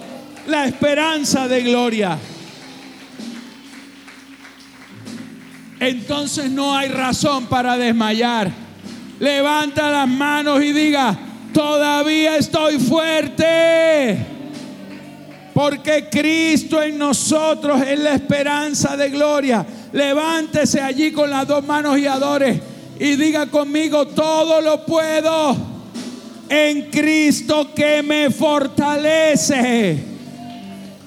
[0.47, 2.17] la esperanza de gloria.
[5.81, 8.51] Entonces no hay razón para desmayar.
[9.19, 11.17] Levanta las manos y diga,
[11.51, 14.15] todavía estoy fuerte.
[15.55, 19.65] Porque Cristo en nosotros es la esperanza de gloria.
[19.91, 22.61] Levántese allí con las dos manos y adore.
[22.99, 25.57] Y diga conmigo, todo lo puedo
[26.47, 29.97] en Cristo que me fortalece.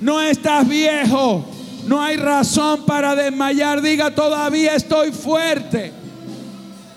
[0.01, 1.53] No estás viejo,
[1.87, 3.82] no hay razón para desmayar.
[3.82, 5.93] Diga, todavía estoy fuerte.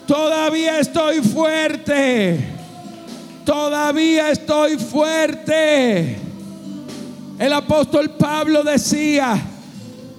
[0.05, 2.39] Todavía estoy fuerte.
[3.45, 6.17] Todavía estoy fuerte.
[7.39, 9.39] El apóstol Pablo decía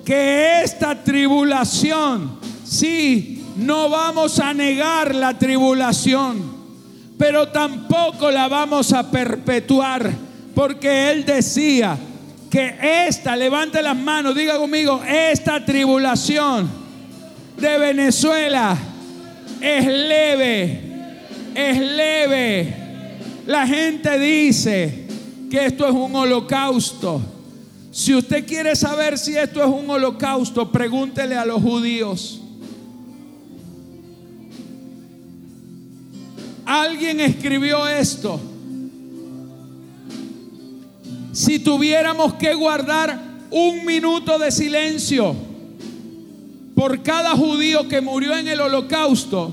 [0.04, 6.40] que esta tribulación, sí, no vamos a negar la tribulación,
[7.18, 10.12] pero tampoco la vamos a perpetuar,
[10.54, 11.98] porque él decía,
[12.50, 16.68] que esta, levante las manos, diga conmigo, esta tribulación
[17.58, 18.76] de Venezuela
[19.60, 20.80] es leve,
[21.54, 22.74] es leve.
[23.46, 25.06] La gente dice
[25.50, 27.20] que esto es un holocausto.
[27.90, 32.40] Si usted quiere saber si esto es un holocausto, pregúntele a los judíos.
[36.64, 38.40] Alguien escribió esto
[41.38, 43.16] si tuviéramos que guardar
[43.52, 45.36] un minuto de silencio
[46.74, 49.52] por cada judío que murió en el holocausto,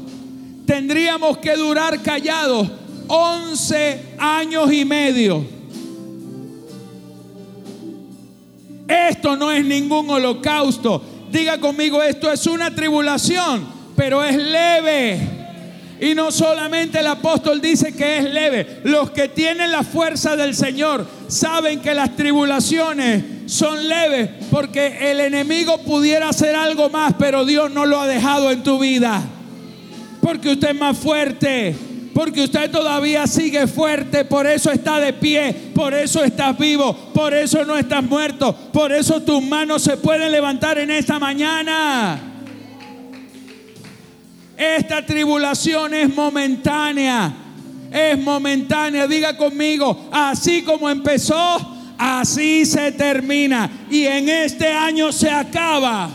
[0.66, 2.72] tendríamos que durar callados
[3.06, 5.46] 11 años y medio.
[8.88, 11.04] Esto no es ningún holocausto.
[11.32, 13.64] Diga conmigo, esto es una tribulación,
[13.96, 15.35] pero es leve.
[16.00, 20.54] Y no solamente el apóstol dice que es leve, los que tienen la fuerza del
[20.54, 27.46] Señor saben que las tribulaciones son leves porque el enemigo pudiera hacer algo más, pero
[27.46, 29.22] Dios no lo ha dejado en tu vida.
[30.22, 31.76] Porque usted es más fuerte,
[32.14, 37.34] porque usted todavía sigue fuerte, por eso está de pie, por eso estás vivo, por
[37.34, 42.35] eso no estás muerto, por eso tus manos se pueden levantar en esta mañana.
[44.58, 47.34] Esta tribulación es momentánea.
[47.92, 49.08] Es momentánea.
[49.08, 51.36] Diga conmigo, así como empezó,
[51.98, 53.70] así se termina.
[53.90, 56.10] Y en este año se acaba.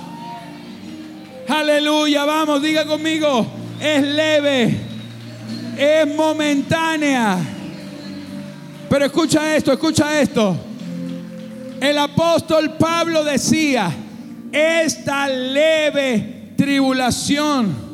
[1.48, 3.44] Aleluya, vamos, diga conmigo,
[3.80, 4.76] es leve,
[5.76, 7.38] es momentánea.
[8.88, 10.56] Pero escucha esto, escucha esto.
[11.80, 13.90] El apóstol Pablo decía,
[14.52, 17.89] esta leve tribulación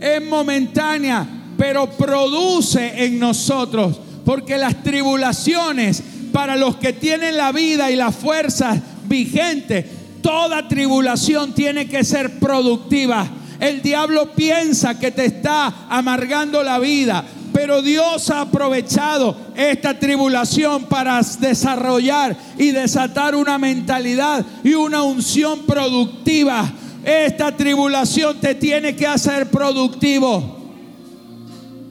[0.00, 1.26] es momentánea,
[1.56, 4.00] pero produce en nosotros.
[4.24, 9.88] Porque las tribulaciones para los que tienen la vida y la fuerza vigente,
[10.22, 13.26] toda tribulación tiene que ser productiva.
[13.60, 20.86] El diablo piensa que te está amargando la vida, pero Dios ha aprovechado esta tribulación
[20.86, 26.72] para desarrollar y desatar una mentalidad y una unción productiva
[27.04, 30.62] esta tribulación te tiene que hacer productivo.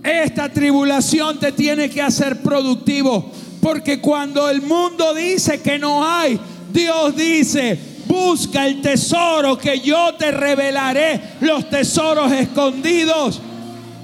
[0.04, 3.32] Esta tribulación te tiene que hacer productivo.
[3.62, 6.40] Porque cuando el mundo dice que no hay,
[6.74, 13.42] Dios dice Busca el tesoro que yo te revelaré, los tesoros escondidos.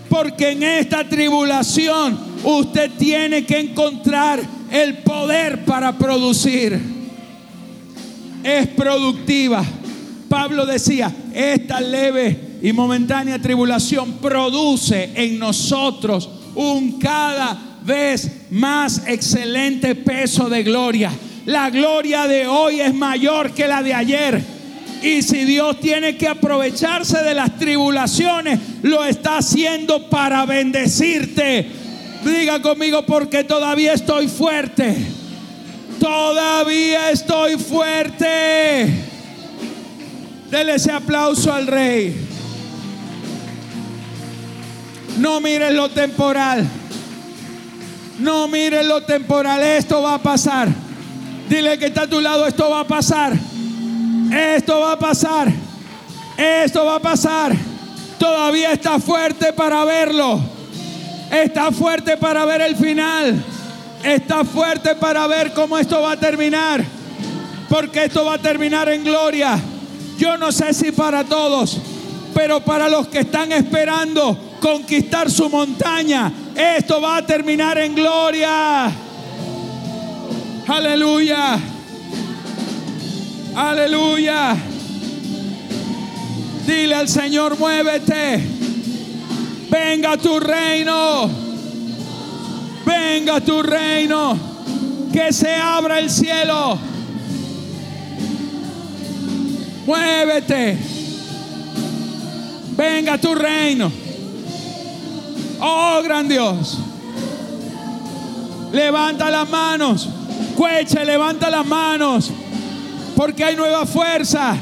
[0.10, 4.42] Porque en esta tribulación usted tiene que encontrar
[4.72, 6.80] el poder para producir.
[8.44, 9.64] Es productiva.
[10.30, 19.96] Pablo decía, esta leve y momentánea tribulación produce en nosotros un cada vez más excelente
[19.96, 21.12] peso de gloria.
[21.46, 24.42] La gloria de hoy es mayor que la de ayer.
[25.02, 31.66] Y si Dios tiene que aprovecharse de las tribulaciones, lo está haciendo para bendecirte.
[32.24, 34.96] Diga conmigo porque todavía estoy fuerte.
[36.00, 39.09] Todavía estoy fuerte.
[40.50, 42.16] Dele ese aplauso al rey.
[45.20, 46.68] No mires lo temporal.
[48.20, 49.62] No mires lo temporal.
[49.62, 50.70] Esto va a pasar.
[51.48, 53.34] Dile que está a tu lado, esto va a pasar.
[54.32, 55.52] Esto va a pasar.
[56.38, 57.56] Esto va a pasar.
[58.18, 60.40] Todavía está fuerte para verlo.
[61.32, 63.44] Está fuerte para ver el final.
[64.04, 66.84] Está fuerte para ver cómo esto va a terminar.
[67.68, 69.60] Porque esto va a terminar en gloria.
[70.20, 71.78] Yo no sé si para todos,
[72.34, 78.92] pero para los que están esperando conquistar su montaña, esto va a terminar en gloria.
[80.68, 81.58] Aleluya.
[83.56, 84.58] Aleluya.
[86.68, 88.46] Dile al Señor, muévete.
[89.70, 91.30] Venga tu reino.
[92.86, 94.38] Venga tu reino.
[95.14, 96.89] Que se abra el cielo.
[99.90, 100.78] Muévete.
[102.78, 103.92] Venga tu reino.
[105.60, 106.78] Oh, gran Dios.
[108.72, 110.08] Levanta las manos.
[110.56, 112.30] Cueche, levanta las manos.
[113.16, 114.56] Porque hay nueva fuerza.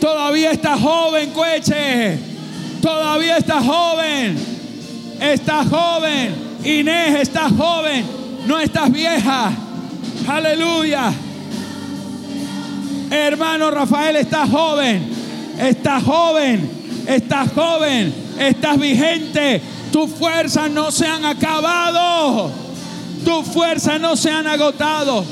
[0.00, 2.18] Todavía está joven, Cueche.
[2.80, 4.38] Todavía está joven.
[5.20, 6.34] Está joven.
[6.64, 8.06] Inés está joven.
[8.46, 9.52] No estás vieja.
[10.26, 11.12] Aleluya.
[13.10, 15.08] Hermano Rafael, estás joven.
[15.58, 16.70] Estás joven.
[17.06, 18.14] Estás joven.
[18.38, 19.62] Estás vigente.
[19.92, 22.50] Tus fuerzas no se han acabado.
[23.24, 25.24] Tus fuerzas no se han agotado.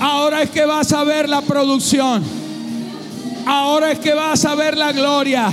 [0.00, 2.22] Ahora es que vas a ver la producción.
[3.46, 5.50] Ahora es que vas a ver la gloria.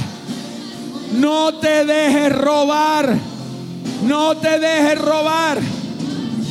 [1.14, 3.18] No te dejes robar.
[4.04, 5.60] No te dejes robar.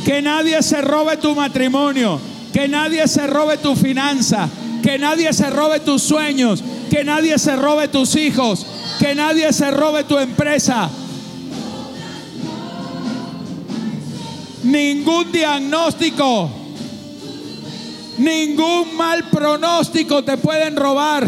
[0.05, 2.30] Que nadie se robe tu matrimonio.
[2.53, 4.49] Que nadie se robe tu finanza.
[4.83, 6.63] Que nadie se robe tus sueños.
[6.89, 8.65] Que nadie se robe tus hijos.
[8.99, 10.89] Que nadie se robe tu empresa.
[14.63, 16.49] Ningún diagnóstico,
[18.19, 21.27] ningún mal pronóstico te pueden robar.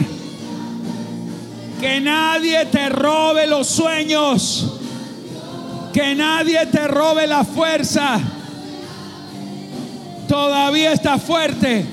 [1.81, 4.79] Que nadie te robe los sueños.
[5.91, 8.19] Que nadie te robe la fuerza.
[10.27, 11.85] Todavía está fuerte.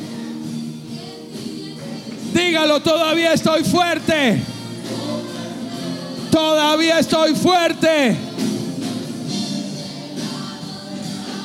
[2.33, 4.41] Dígalo, todavía estoy fuerte.
[6.31, 8.17] Todavía estoy fuerte.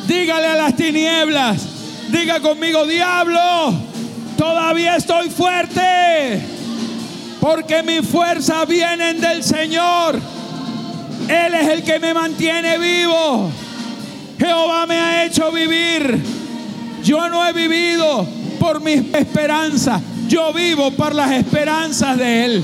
[0.07, 1.61] Dígale a las tinieblas.
[2.09, 3.73] Diga conmigo, diablo,
[4.37, 6.39] todavía estoy fuerte.
[7.41, 10.19] Porque mis fuerzas vienen del Señor.
[11.27, 13.49] Él es el que me mantiene vivo.
[14.37, 16.34] Jehová me ha hecho vivir.
[17.05, 18.27] Yo no he vivido
[18.59, 20.01] por mis esperanzas.
[20.27, 22.63] Yo vivo por las esperanzas de Él.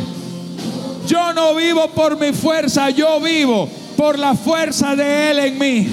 [1.08, 2.90] Yo no vivo por mi fuerza.
[2.90, 5.88] Yo vivo por la fuerza de Él en mí.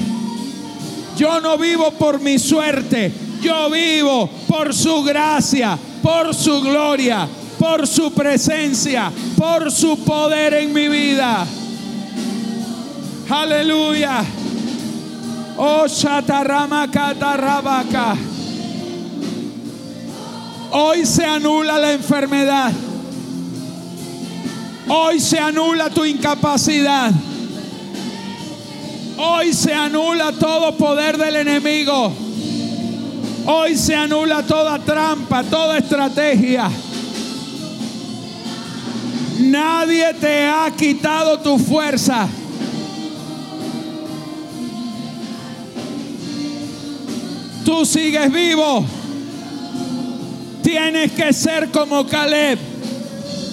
[1.19, 3.13] Yo no vivo por mi suerte.
[3.43, 7.29] Yo vivo por su gracia, por su gloria,
[7.59, 11.47] por su presencia, por su poder en mi vida.
[13.29, 14.25] Aleluya.
[15.59, 18.17] Oh, Shatarama Katarabaka.
[20.71, 22.73] Hoy se anula la enfermedad.
[24.89, 27.13] Hoy se anula tu incapacidad.
[29.17, 32.13] Hoy se anula todo poder del enemigo.
[33.47, 36.71] Hoy se anula toda trampa, toda estrategia.
[39.41, 42.29] Nadie te ha quitado tu fuerza.
[47.65, 48.98] Tú sigues vivo.
[50.69, 52.59] Tienes que ser como Caleb.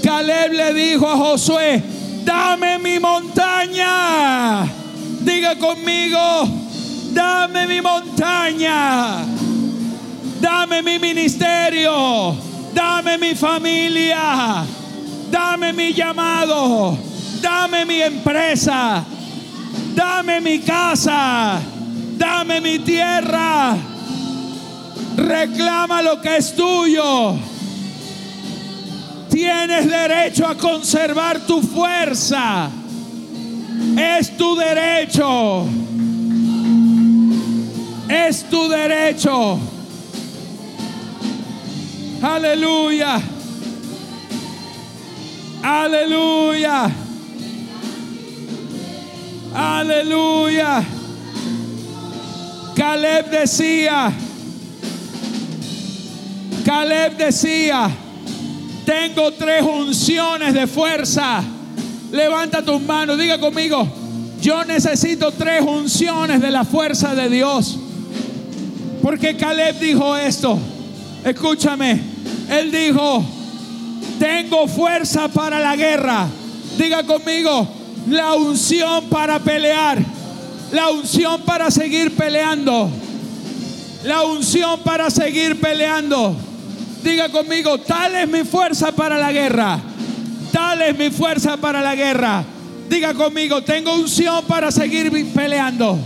[0.04, 1.82] Caleb le dijo a Josué,
[2.26, 4.66] dame mi montaña.
[5.22, 6.20] Diga conmigo,
[7.14, 9.24] dame mi montaña.
[10.42, 12.36] Dame mi ministerio.
[12.74, 14.66] Dame mi familia.
[15.32, 16.98] Dame mi llamado.
[17.42, 19.06] Dame mi empresa.
[19.96, 21.62] Dame mi casa.
[22.18, 23.95] Dame mi tierra.
[25.26, 27.36] Reclama lo que es tuyo.
[29.32, 32.70] Tienes derecho a conservar tu fuerza.
[33.98, 35.66] Es tu derecho.
[38.08, 39.60] Es tu derecho.
[42.22, 43.20] Aleluya.
[45.64, 46.92] Aleluya.
[49.56, 50.84] Aleluya.
[52.76, 54.12] Caleb decía,
[56.66, 57.92] Caleb decía,
[58.88, 61.44] tengo tres unciones de fuerza.
[62.12, 63.88] Levanta tus manos, diga conmigo,
[64.42, 67.78] yo necesito tres unciones de la fuerza de Dios.
[69.04, 70.58] Porque Caleb dijo esto,
[71.24, 72.02] escúchame,
[72.50, 73.24] él dijo,
[74.18, 76.26] tengo fuerza para la guerra.
[76.80, 77.68] Diga conmigo,
[78.10, 80.00] la unción para pelear.
[80.72, 82.90] La unción para seguir peleando.
[84.04, 86.36] La unción para seguir peleando.
[87.06, 89.80] Diga conmigo, tal es mi fuerza para la guerra.
[90.52, 92.44] Tal es mi fuerza para la guerra.
[92.90, 96.00] Diga conmigo, tengo unción para seguir peleando.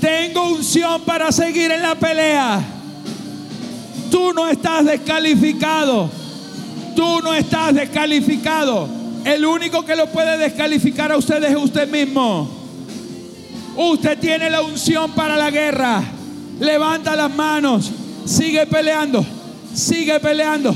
[0.00, 2.58] Tengo unción para seguir en la pelea.
[4.10, 6.08] Tú no estás descalificado.
[6.96, 8.88] Tú no estás descalificado.
[9.26, 12.48] El único que lo puede descalificar a usted es usted mismo.
[13.76, 16.02] Usted tiene la unción para la guerra.
[16.58, 17.90] Levanta las manos.
[18.24, 19.37] Sigue peleando.
[19.74, 20.74] Sigue peleando.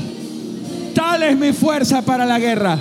[0.93, 2.77] Tal es mi fuerza para la guerra.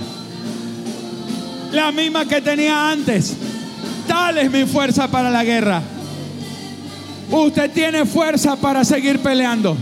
[1.72, 3.34] La misma que tenía antes.
[4.06, 5.82] Tal es mi fuerza para la guerra.
[7.30, 9.76] Usted tiene fuerza para seguir peleando.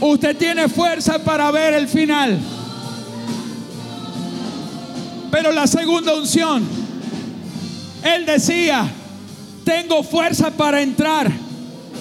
[0.00, 2.38] Usted tiene fuerza para ver el final.
[5.30, 6.64] Pero la segunda unción,
[8.02, 8.88] él decía,
[9.64, 11.45] tengo fuerza para entrar.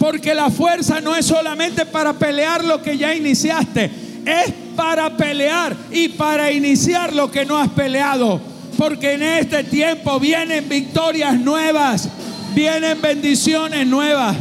[0.05, 3.89] Porque la fuerza no es solamente para pelear lo que ya iniciaste,
[4.23, 8.39] es para pelear y para iniciar lo que no has peleado.
[8.77, 12.07] Porque en este tiempo vienen victorias nuevas,
[12.53, 14.37] vienen bendiciones nuevas.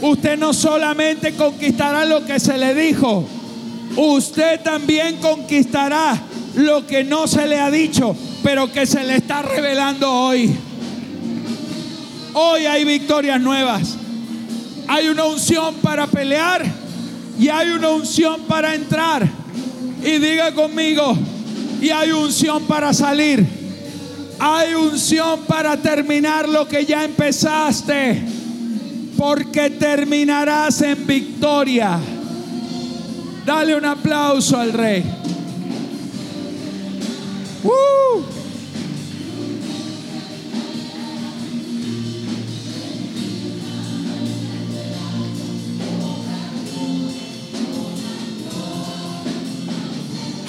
[0.00, 3.24] Usted no solamente conquistará lo que se le dijo,
[3.94, 6.20] usted también conquistará
[6.56, 10.52] lo que no se le ha dicho, pero que se le está revelando hoy.
[12.34, 13.98] Hoy hay victorias nuevas.
[14.88, 16.64] Hay una unción para pelear
[17.38, 19.28] y hay una unción para entrar.
[20.04, 21.16] Y diga conmigo,
[21.80, 23.46] y hay unción para salir.
[24.38, 28.22] Hay unción para terminar lo que ya empezaste.
[29.16, 31.98] Porque terminarás en victoria.
[33.46, 35.04] Dale un aplauso al rey.
[37.64, 38.41] ¡Uh!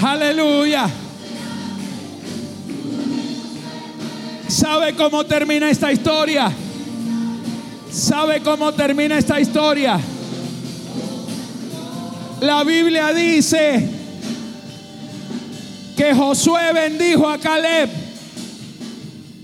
[0.06, 0.89] Aleluya.
[4.49, 6.51] ¿Sabe cómo termina esta historia?
[7.89, 9.97] ¿Sabe cómo termina esta historia?
[12.41, 13.89] La Biblia dice
[15.95, 17.89] que Josué bendijo a Caleb.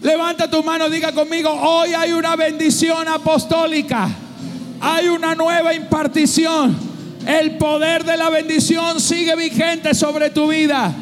[0.02, 4.10] Levanta tu mano, diga conmigo, hoy hay una bendición apostólica.
[4.82, 6.89] Hay una nueva impartición.
[7.26, 10.94] El poder de la bendición sigue vigente sobre tu vida.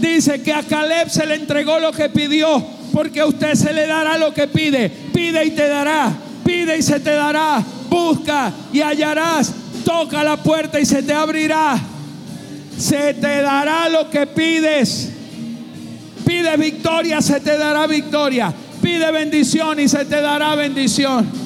[0.00, 3.86] Dice que a Caleb se le entregó lo que pidió, porque a usted se le
[3.86, 4.90] dará lo que pide.
[4.90, 6.12] Pide y te dará.
[6.44, 7.62] Pide y se te dará.
[7.88, 9.52] Busca y hallarás.
[9.84, 11.78] Toca la puerta y se te abrirá.
[12.78, 15.10] Se te dará lo que pides.
[16.26, 18.52] Pide victoria, se te dará victoria.
[18.82, 21.43] Pide bendición y se te dará bendición.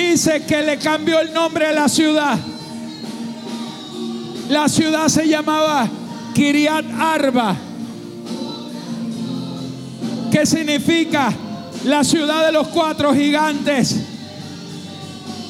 [0.00, 2.38] Dice que le cambió el nombre a la ciudad.
[4.48, 5.88] La ciudad se llamaba
[6.34, 7.56] Kiriat Arba,
[10.32, 11.32] que significa
[11.84, 13.96] la ciudad de los cuatro gigantes.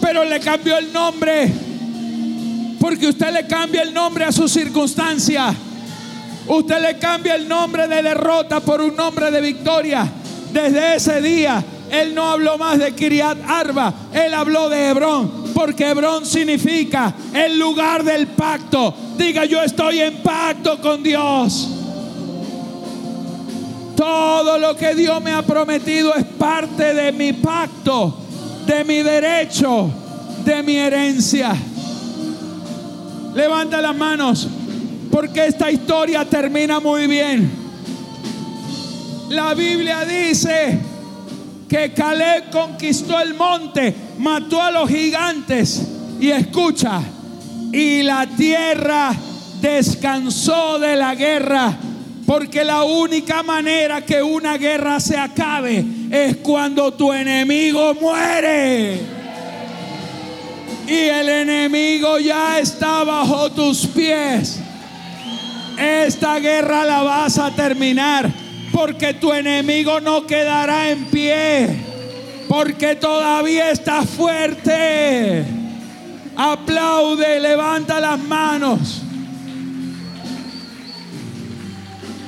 [0.01, 1.53] Pero le cambió el nombre,
[2.81, 5.55] porque usted le cambia el nombre a su circunstancia.
[6.47, 10.07] Usted le cambia el nombre de derrota por un nombre de victoria.
[10.53, 15.89] Desde ese día él no habló más de Kiriat Arba, él habló de Hebrón, porque
[15.91, 18.95] Hebrón significa el lugar del pacto.
[19.17, 21.69] Diga, yo estoy en pacto con Dios.
[23.97, 28.17] Todo lo que Dios me ha prometido es parte de mi pacto.
[28.67, 29.91] de mi derecho,
[30.45, 31.53] de mi herencia.
[33.35, 34.49] Levanta las manos,
[35.11, 37.51] porque esta historia termina muy bien.
[39.31, 40.79] La Biblia dice
[41.71, 45.81] que Caleb conquistó el monte, mató a los gigantes
[46.19, 47.01] y escucha,
[47.73, 49.15] y la tierra
[49.61, 51.73] descansó de la guerra.
[52.27, 59.01] Porque la única manera que una guerra se acabe es cuando tu enemigo muere.
[60.89, 64.59] Y el enemigo ya está bajo tus pies.
[65.79, 68.40] Esta guerra la vas a terminar
[68.73, 71.69] porque tu enemigo no quedará en pie.
[72.49, 75.45] Porque todavía está fuerte.
[76.37, 79.03] Aplaude, levanta las manos.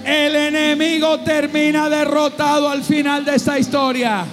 [0.04, 4.24] El enemigo termina derrotado al final de esta historia.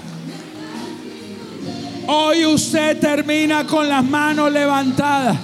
[2.07, 5.37] Hoy usted termina con las manos levantadas.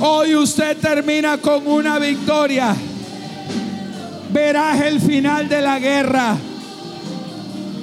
[0.00, 2.74] Hoy usted termina con una victoria.
[4.30, 6.36] Verás el final de la guerra.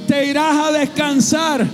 [0.07, 1.65] Te irás a descansar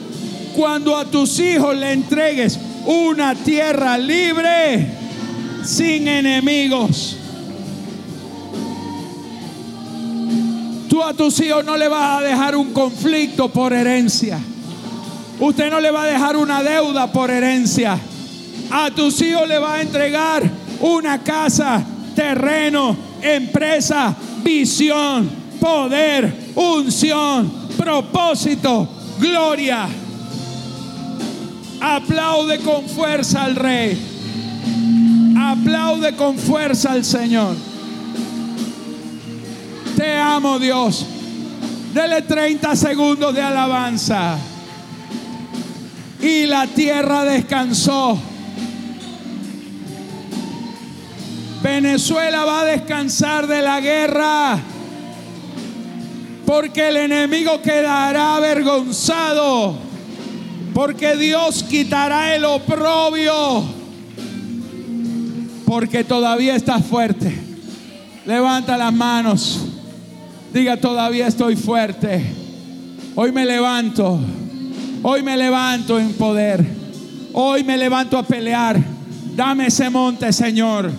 [0.56, 4.88] cuando a tus hijos le entregues una tierra libre
[5.64, 7.18] sin enemigos.
[10.90, 14.40] Tú a tus hijos no le vas a dejar un conflicto por herencia.
[15.40, 17.98] Usted no le va a dejar una deuda por herencia.
[18.70, 20.44] A tus hijos le va a entregar
[20.82, 21.84] una casa,
[22.16, 28.88] terreno, empresa, visión, poder, unción, propósito,
[29.20, 29.88] gloria.
[31.80, 34.00] Aplaude con fuerza al rey.
[35.38, 37.56] Aplaude con fuerza al Señor.
[39.96, 41.06] Te amo Dios.
[41.94, 44.38] Dele 30 segundos de alabanza.
[46.22, 48.20] Y la tierra descansó.
[51.62, 54.60] Venezuela va a descansar de la guerra.
[56.46, 59.76] Porque el enemigo quedará avergonzado.
[60.74, 63.64] Porque Dios quitará el oprobio.
[65.66, 67.34] Porque todavía está fuerte.
[68.26, 69.60] Levanta las manos.
[70.54, 72.24] Diga, todavía estoy fuerte.
[73.16, 74.20] Hoy me levanto.
[75.04, 76.66] Hoy me levanto en poder.
[77.34, 78.78] Hoy me levanto a pelear.
[79.36, 80.92] Dame ese monte, Señor.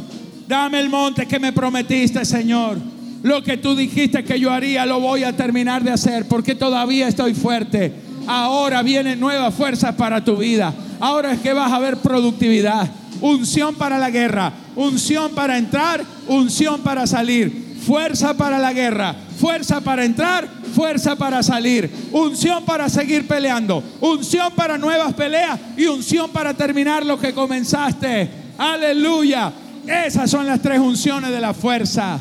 [0.46, 2.78] Dame el monte que me prometiste, Señor.
[3.22, 7.08] Lo que tú dijiste que yo haría, lo voy a terminar de hacer porque todavía
[7.08, 7.92] estoy fuerte.
[8.26, 10.74] Ahora vienen nuevas fuerzas para tu vida.
[11.00, 12.90] Ahora es que vas a ver productividad.
[13.20, 14.52] Unción para la guerra.
[14.74, 16.04] Unción para entrar.
[16.26, 17.76] Unción para salir.
[17.86, 24.52] Fuerza para la guerra fuerza para entrar, fuerza para salir, unción para seguir peleando, unción
[24.54, 28.30] para nuevas peleas y unción para terminar lo que comenzaste.
[28.56, 29.52] Aleluya.
[29.86, 32.18] Esas son las tres unciones de la fuerza.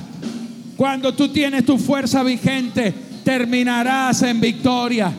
[0.76, 2.94] Cuando tú tienes tu fuerza vigente,
[3.24, 5.12] terminarás en victoria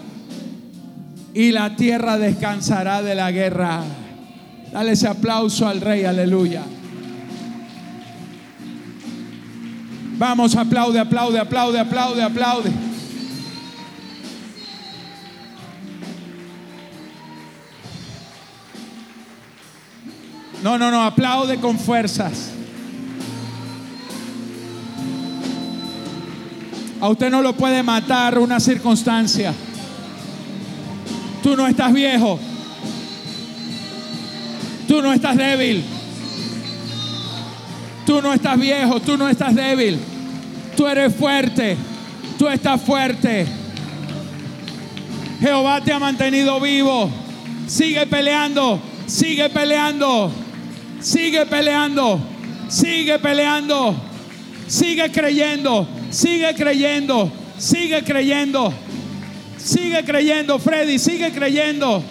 [1.34, 3.82] y la tierra descansará de la guerra.
[4.72, 6.62] Dale ese aplauso al rey, aleluya.
[10.18, 12.70] Vamos, aplaude, aplaude, aplaude, aplaude, aplaude.
[20.62, 22.50] No, no, no, aplaude con fuerzas.
[27.00, 29.52] A usted no lo puede matar una circunstancia.
[31.42, 32.38] Tú no estás viejo.
[34.86, 35.82] Tú no estás débil.
[38.06, 39.98] Tú no estás viejo, tú no estás débil.
[40.76, 41.76] Tú eres fuerte.
[42.38, 43.46] Tú estás fuerte.
[45.40, 47.10] Jehová te ha mantenido vivo.
[47.66, 48.80] Sigue peleando.
[49.06, 50.41] Sigue peleando.
[51.02, 52.20] Sigue peleando.
[52.68, 53.94] Sigue peleando.
[54.68, 55.86] Sigue creyendo.
[56.10, 57.32] Sigue creyendo.
[57.58, 58.72] Sigue creyendo.
[59.58, 60.98] Sigue creyendo, Freddy.
[60.98, 62.02] Sigue creyendo.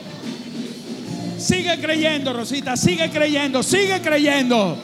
[1.37, 2.75] Sigue creyendo, Rosita.
[2.77, 3.63] Sigue creyendo.
[3.63, 4.77] Sigue creyendo.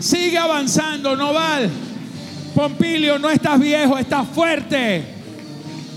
[0.00, 1.70] Sigue avanzando, Noval.
[2.54, 5.02] Pompilio, no estás viejo, estás fuerte.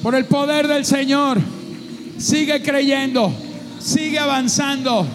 [0.03, 1.39] Por el poder del Señor.
[2.17, 3.33] Sigue creyendo.
[3.79, 5.05] Sigue avanzando.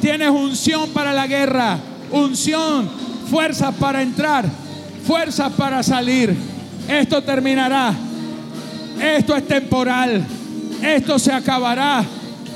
[0.00, 1.78] Tienes unción para la guerra.
[2.10, 2.88] Unción.
[3.30, 4.44] Fuerzas para entrar.
[5.06, 6.36] Fuerzas para salir.
[6.88, 7.94] Esto terminará.
[9.00, 10.24] Esto es temporal.
[10.82, 12.04] Esto se acabará.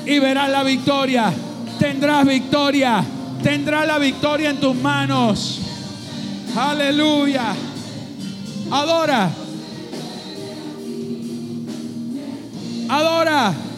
[0.05, 1.31] Y verás la victoria.
[1.79, 3.03] Tendrás victoria.
[3.41, 5.59] Tendrás la victoria en tus manos.
[6.55, 7.53] Aleluya.
[8.71, 9.29] Adora.
[12.89, 13.68] Adora.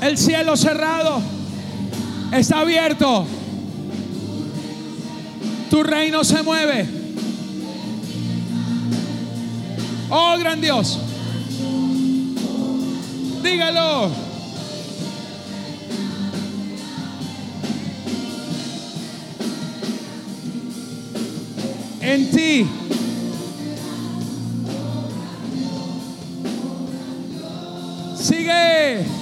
[0.00, 1.20] El cielo cerrado
[2.32, 3.26] está abierto.
[5.70, 6.86] Tu reino se mueve.
[10.08, 10.98] Oh, gran Dios.
[13.42, 14.10] Dígalo.
[22.00, 22.66] En ti.
[28.16, 29.15] Sigue.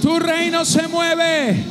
[0.00, 1.64] Tu reino se mueve.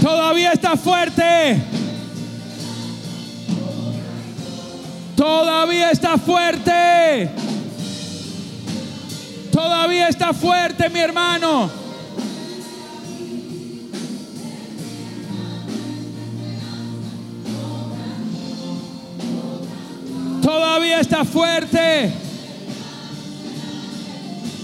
[0.00, 1.62] Todavía está fuerte.
[5.16, 7.30] Todavía está fuerte.
[9.50, 11.87] Todavía está fuerte, mi hermano.
[20.58, 22.12] Todavía está fuerte.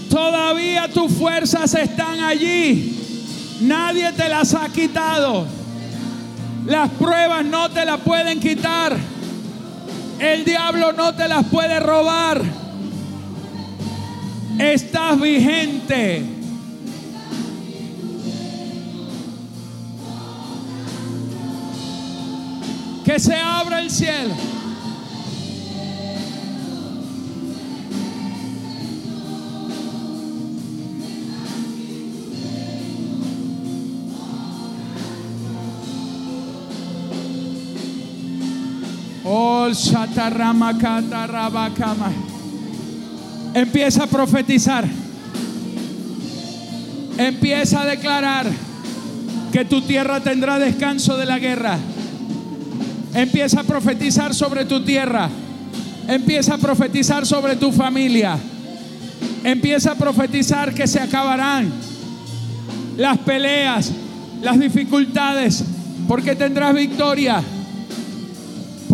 [0.09, 3.57] Todavía tus fuerzas están allí.
[3.61, 5.45] Nadie te las ha quitado.
[6.65, 8.97] Las pruebas no te las pueden quitar.
[10.19, 12.41] El diablo no te las puede robar.
[14.59, 16.25] Estás vigente.
[23.05, 24.54] Que se abra el cielo.
[43.53, 44.85] Empieza a profetizar.
[47.17, 48.45] Empieza a declarar
[49.51, 51.77] que tu tierra tendrá descanso de la guerra.
[53.13, 55.29] Empieza a profetizar sobre tu tierra.
[56.07, 58.37] Empieza a profetizar sobre tu familia.
[59.43, 61.71] Empieza a profetizar que se acabarán
[62.97, 63.91] las peleas,
[64.41, 65.63] las dificultades,
[66.07, 67.41] porque tendrás victoria.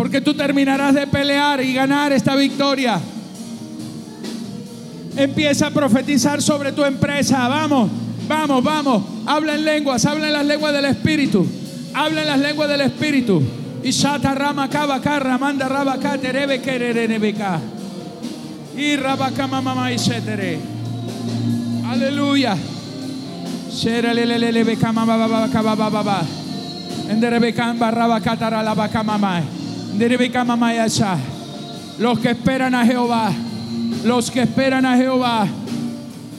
[0.02, 2.98] Porque tú terminarás de pelear y ganar esta victoria.
[5.16, 7.46] Empieza a profetizar sobre tu empresa.
[7.46, 7.88] Vamos,
[8.26, 9.04] vamos, vamos.
[9.26, 11.46] Habla en lenguas, habla en las lenguas del Espíritu.
[11.94, 13.40] Habla en las lenguas del Espíritu.
[13.84, 17.60] Y shata rama kaba karra manda raba terebe kerere nebeka.
[18.76, 20.58] Y rabaka mama y shetere.
[21.88, 22.56] Aleluya.
[23.70, 26.22] Sherelelele beka mama baba kaba baba baba.
[31.98, 33.32] Los que esperan a Jehová,
[34.04, 35.46] los que esperan a Jehová,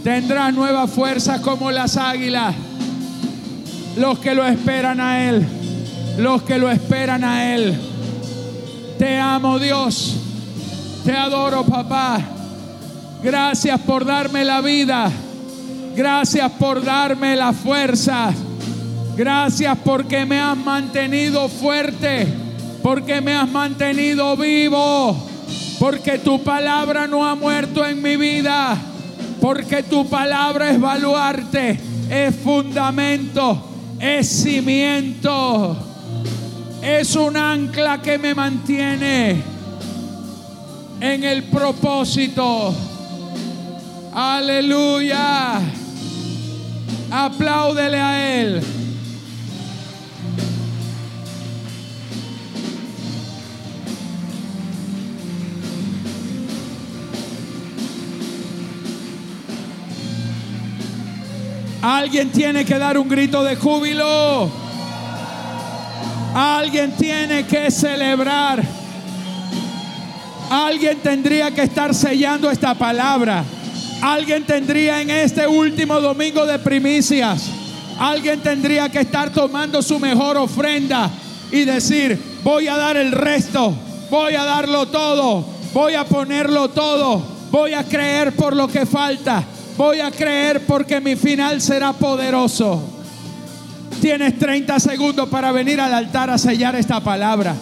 [0.03, 2.55] tendrán nueva fuerza como las águilas.
[3.95, 5.45] Los que lo esperan a Él,
[6.17, 7.79] los que lo esperan a Él.
[8.97, 10.15] Te amo Dios,
[11.05, 12.19] te adoro papá.
[13.23, 15.11] Gracias por darme la vida.
[15.95, 18.33] Gracias por darme la fuerza.
[19.15, 22.42] Gracias porque me has mantenido fuerte.
[22.83, 25.17] Porque me has mantenido vivo.
[25.79, 28.77] Porque tu palabra no ha muerto en mi vida.
[29.41, 31.79] Porque tu palabra es baluarte,
[32.09, 33.61] es fundamento,
[33.99, 35.75] es cimiento.
[36.81, 39.41] Es un ancla que me mantiene
[40.99, 42.73] en el propósito.
[44.13, 45.59] Aleluya.
[47.09, 48.82] Apláudele a Él.
[61.83, 64.49] Alguien tiene que dar un grito de júbilo.
[66.33, 68.63] Alguien tiene que celebrar.
[70.49, 73.43] Alguien tendría que estar sellando esta palabra.
[74.01, 77.49] Alguien tendría en este último domingo de primicias.
[77.99, 81.11] Alguien tendría que estar tomando su mejor ofrenda
[81.51, 83.73] y decir, voy a dar el resto,
[84.09, 87.21] voy a darlo todo, voy a ponerlo todo,
[87.51, 89.43] voy a creer por lo que falta,
[89.77, 92.81] voy a creer porque mi final será poderoso.
[94.01, 97.55] Tienes 30 segundos para venir al altar a sellar esta palabra.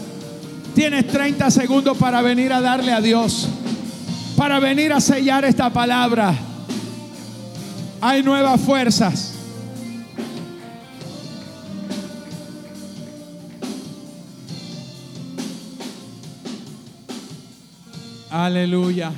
[0.74, 3.48] Tienes 30 segundos para venir a darle a Dios.
[4.36, 6.34] Para venir a sellar esta palabra.
[8.02, 9.36] Hay nuevas fuerzas.
[18.32, 19.12] Aleluya.